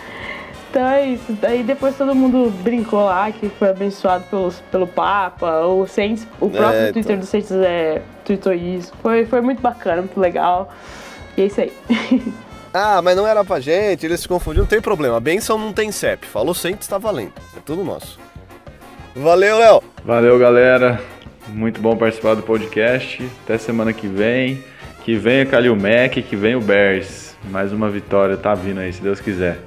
[0.70, 1.38] Então é isso.
[1.42, 5.60] Aí depois todo mundo brincou lá que foi abençoado pelos, pelo Papa.
[5.66, 7.18] O Saints, o próprio É, Twitter então.
[7.20, 8.92] do Saints é, tweetou isso.
[9.02, 10.72] Foi, foi muito bacana, muito legal.
[11.36, 11.72] E é isso aí.
[12.76, 15.16] Ah, mas não era pra gente, eles se confundiram, não tem problema.
[15.16, 16.26] A benção não tem CEP.
[16.26, 17.32] Falou Saints, tá valendo.
[17.56, 18.18] É tudo nosso.
[19.14, 19.80] Valeu, Léo!
[20.04, 21.00] Valeu, galera.
[21.46, 23.24] Muito bom participar do podcast.
[23.44, 24.64] Até semana que vem.
[25.04, 27.36] Que venha Kalil Mack, que venha o Bears.
[27.44, 29.60] Mais uma vitória tá vindo aí, se Deus quiser.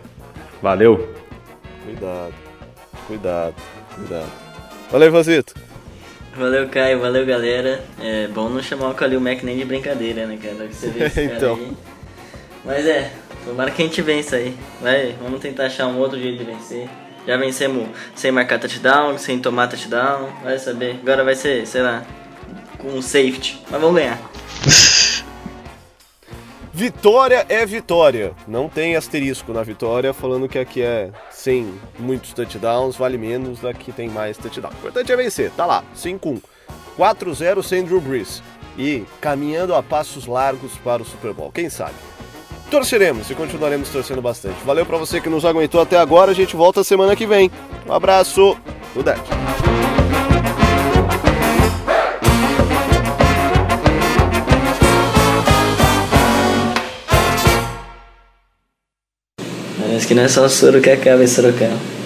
[0.62, 1.16] Valeu!
[1.86, 2.34] Cuidado,
[3.08, 3.56] cuidado,
[3.96, 4.32] cuidado.
[4.92, 5.67] Valeu, Vazito.
[6.38, 7.00] Valeu, Caio.
[7.00, 7.84] Valeu, galera.
[8.02, 10.68] É bom não chamar o Kalil Mack nem de brincadeira, né, cara?
[10.72, 11.56] Você vê esse cara Então.
[11.56, 11.72] aí.
[12.64, 13.12] Mas é,
[13.46, 14.56] tomara que a gente vença aí.
[14.82, 16.88] Vai, vamos tentar achar um outro jeito de vencer.
[17.26, 20.30] Já vencemos sem marcar touchdown, sem tomar touchdown.
[20.44, 20.98] Vai saber.
[21.02, 22.06] Agora vai ser, sei lá,
[22.78, 23.62] com um safety.
[23.70, 24.20] Mas vamos ganhar.
[26.74, 28.34] Vitória é vitória.
[28.48, 31.10] Não tem asterisco na vitória falando que aqui é
[31.48, 34.74] sem muitos touchdowns, vale menos, aqui tem mais touchdowns.
[34.74, 36.42] O importante é vencer, tá lá, 5-1.
[37.00, 38.44] 4-0 sem Drew Brees.
[38.78, 41.96] E caminhando a passos largos para o Super Bowl, quem sabe?
[42.70, 44.62] Torceremos e continuaremos torcendo bastante.
[44.66, 47.50] Valeu pra você que nos aguentou até agora, a gente volta semana que vem.
[47.88, 48.58] Um abraço,
[48.94, 49.97] o
[59.98, 61.97] Parece que não é só soro que acaba em Sorocaba.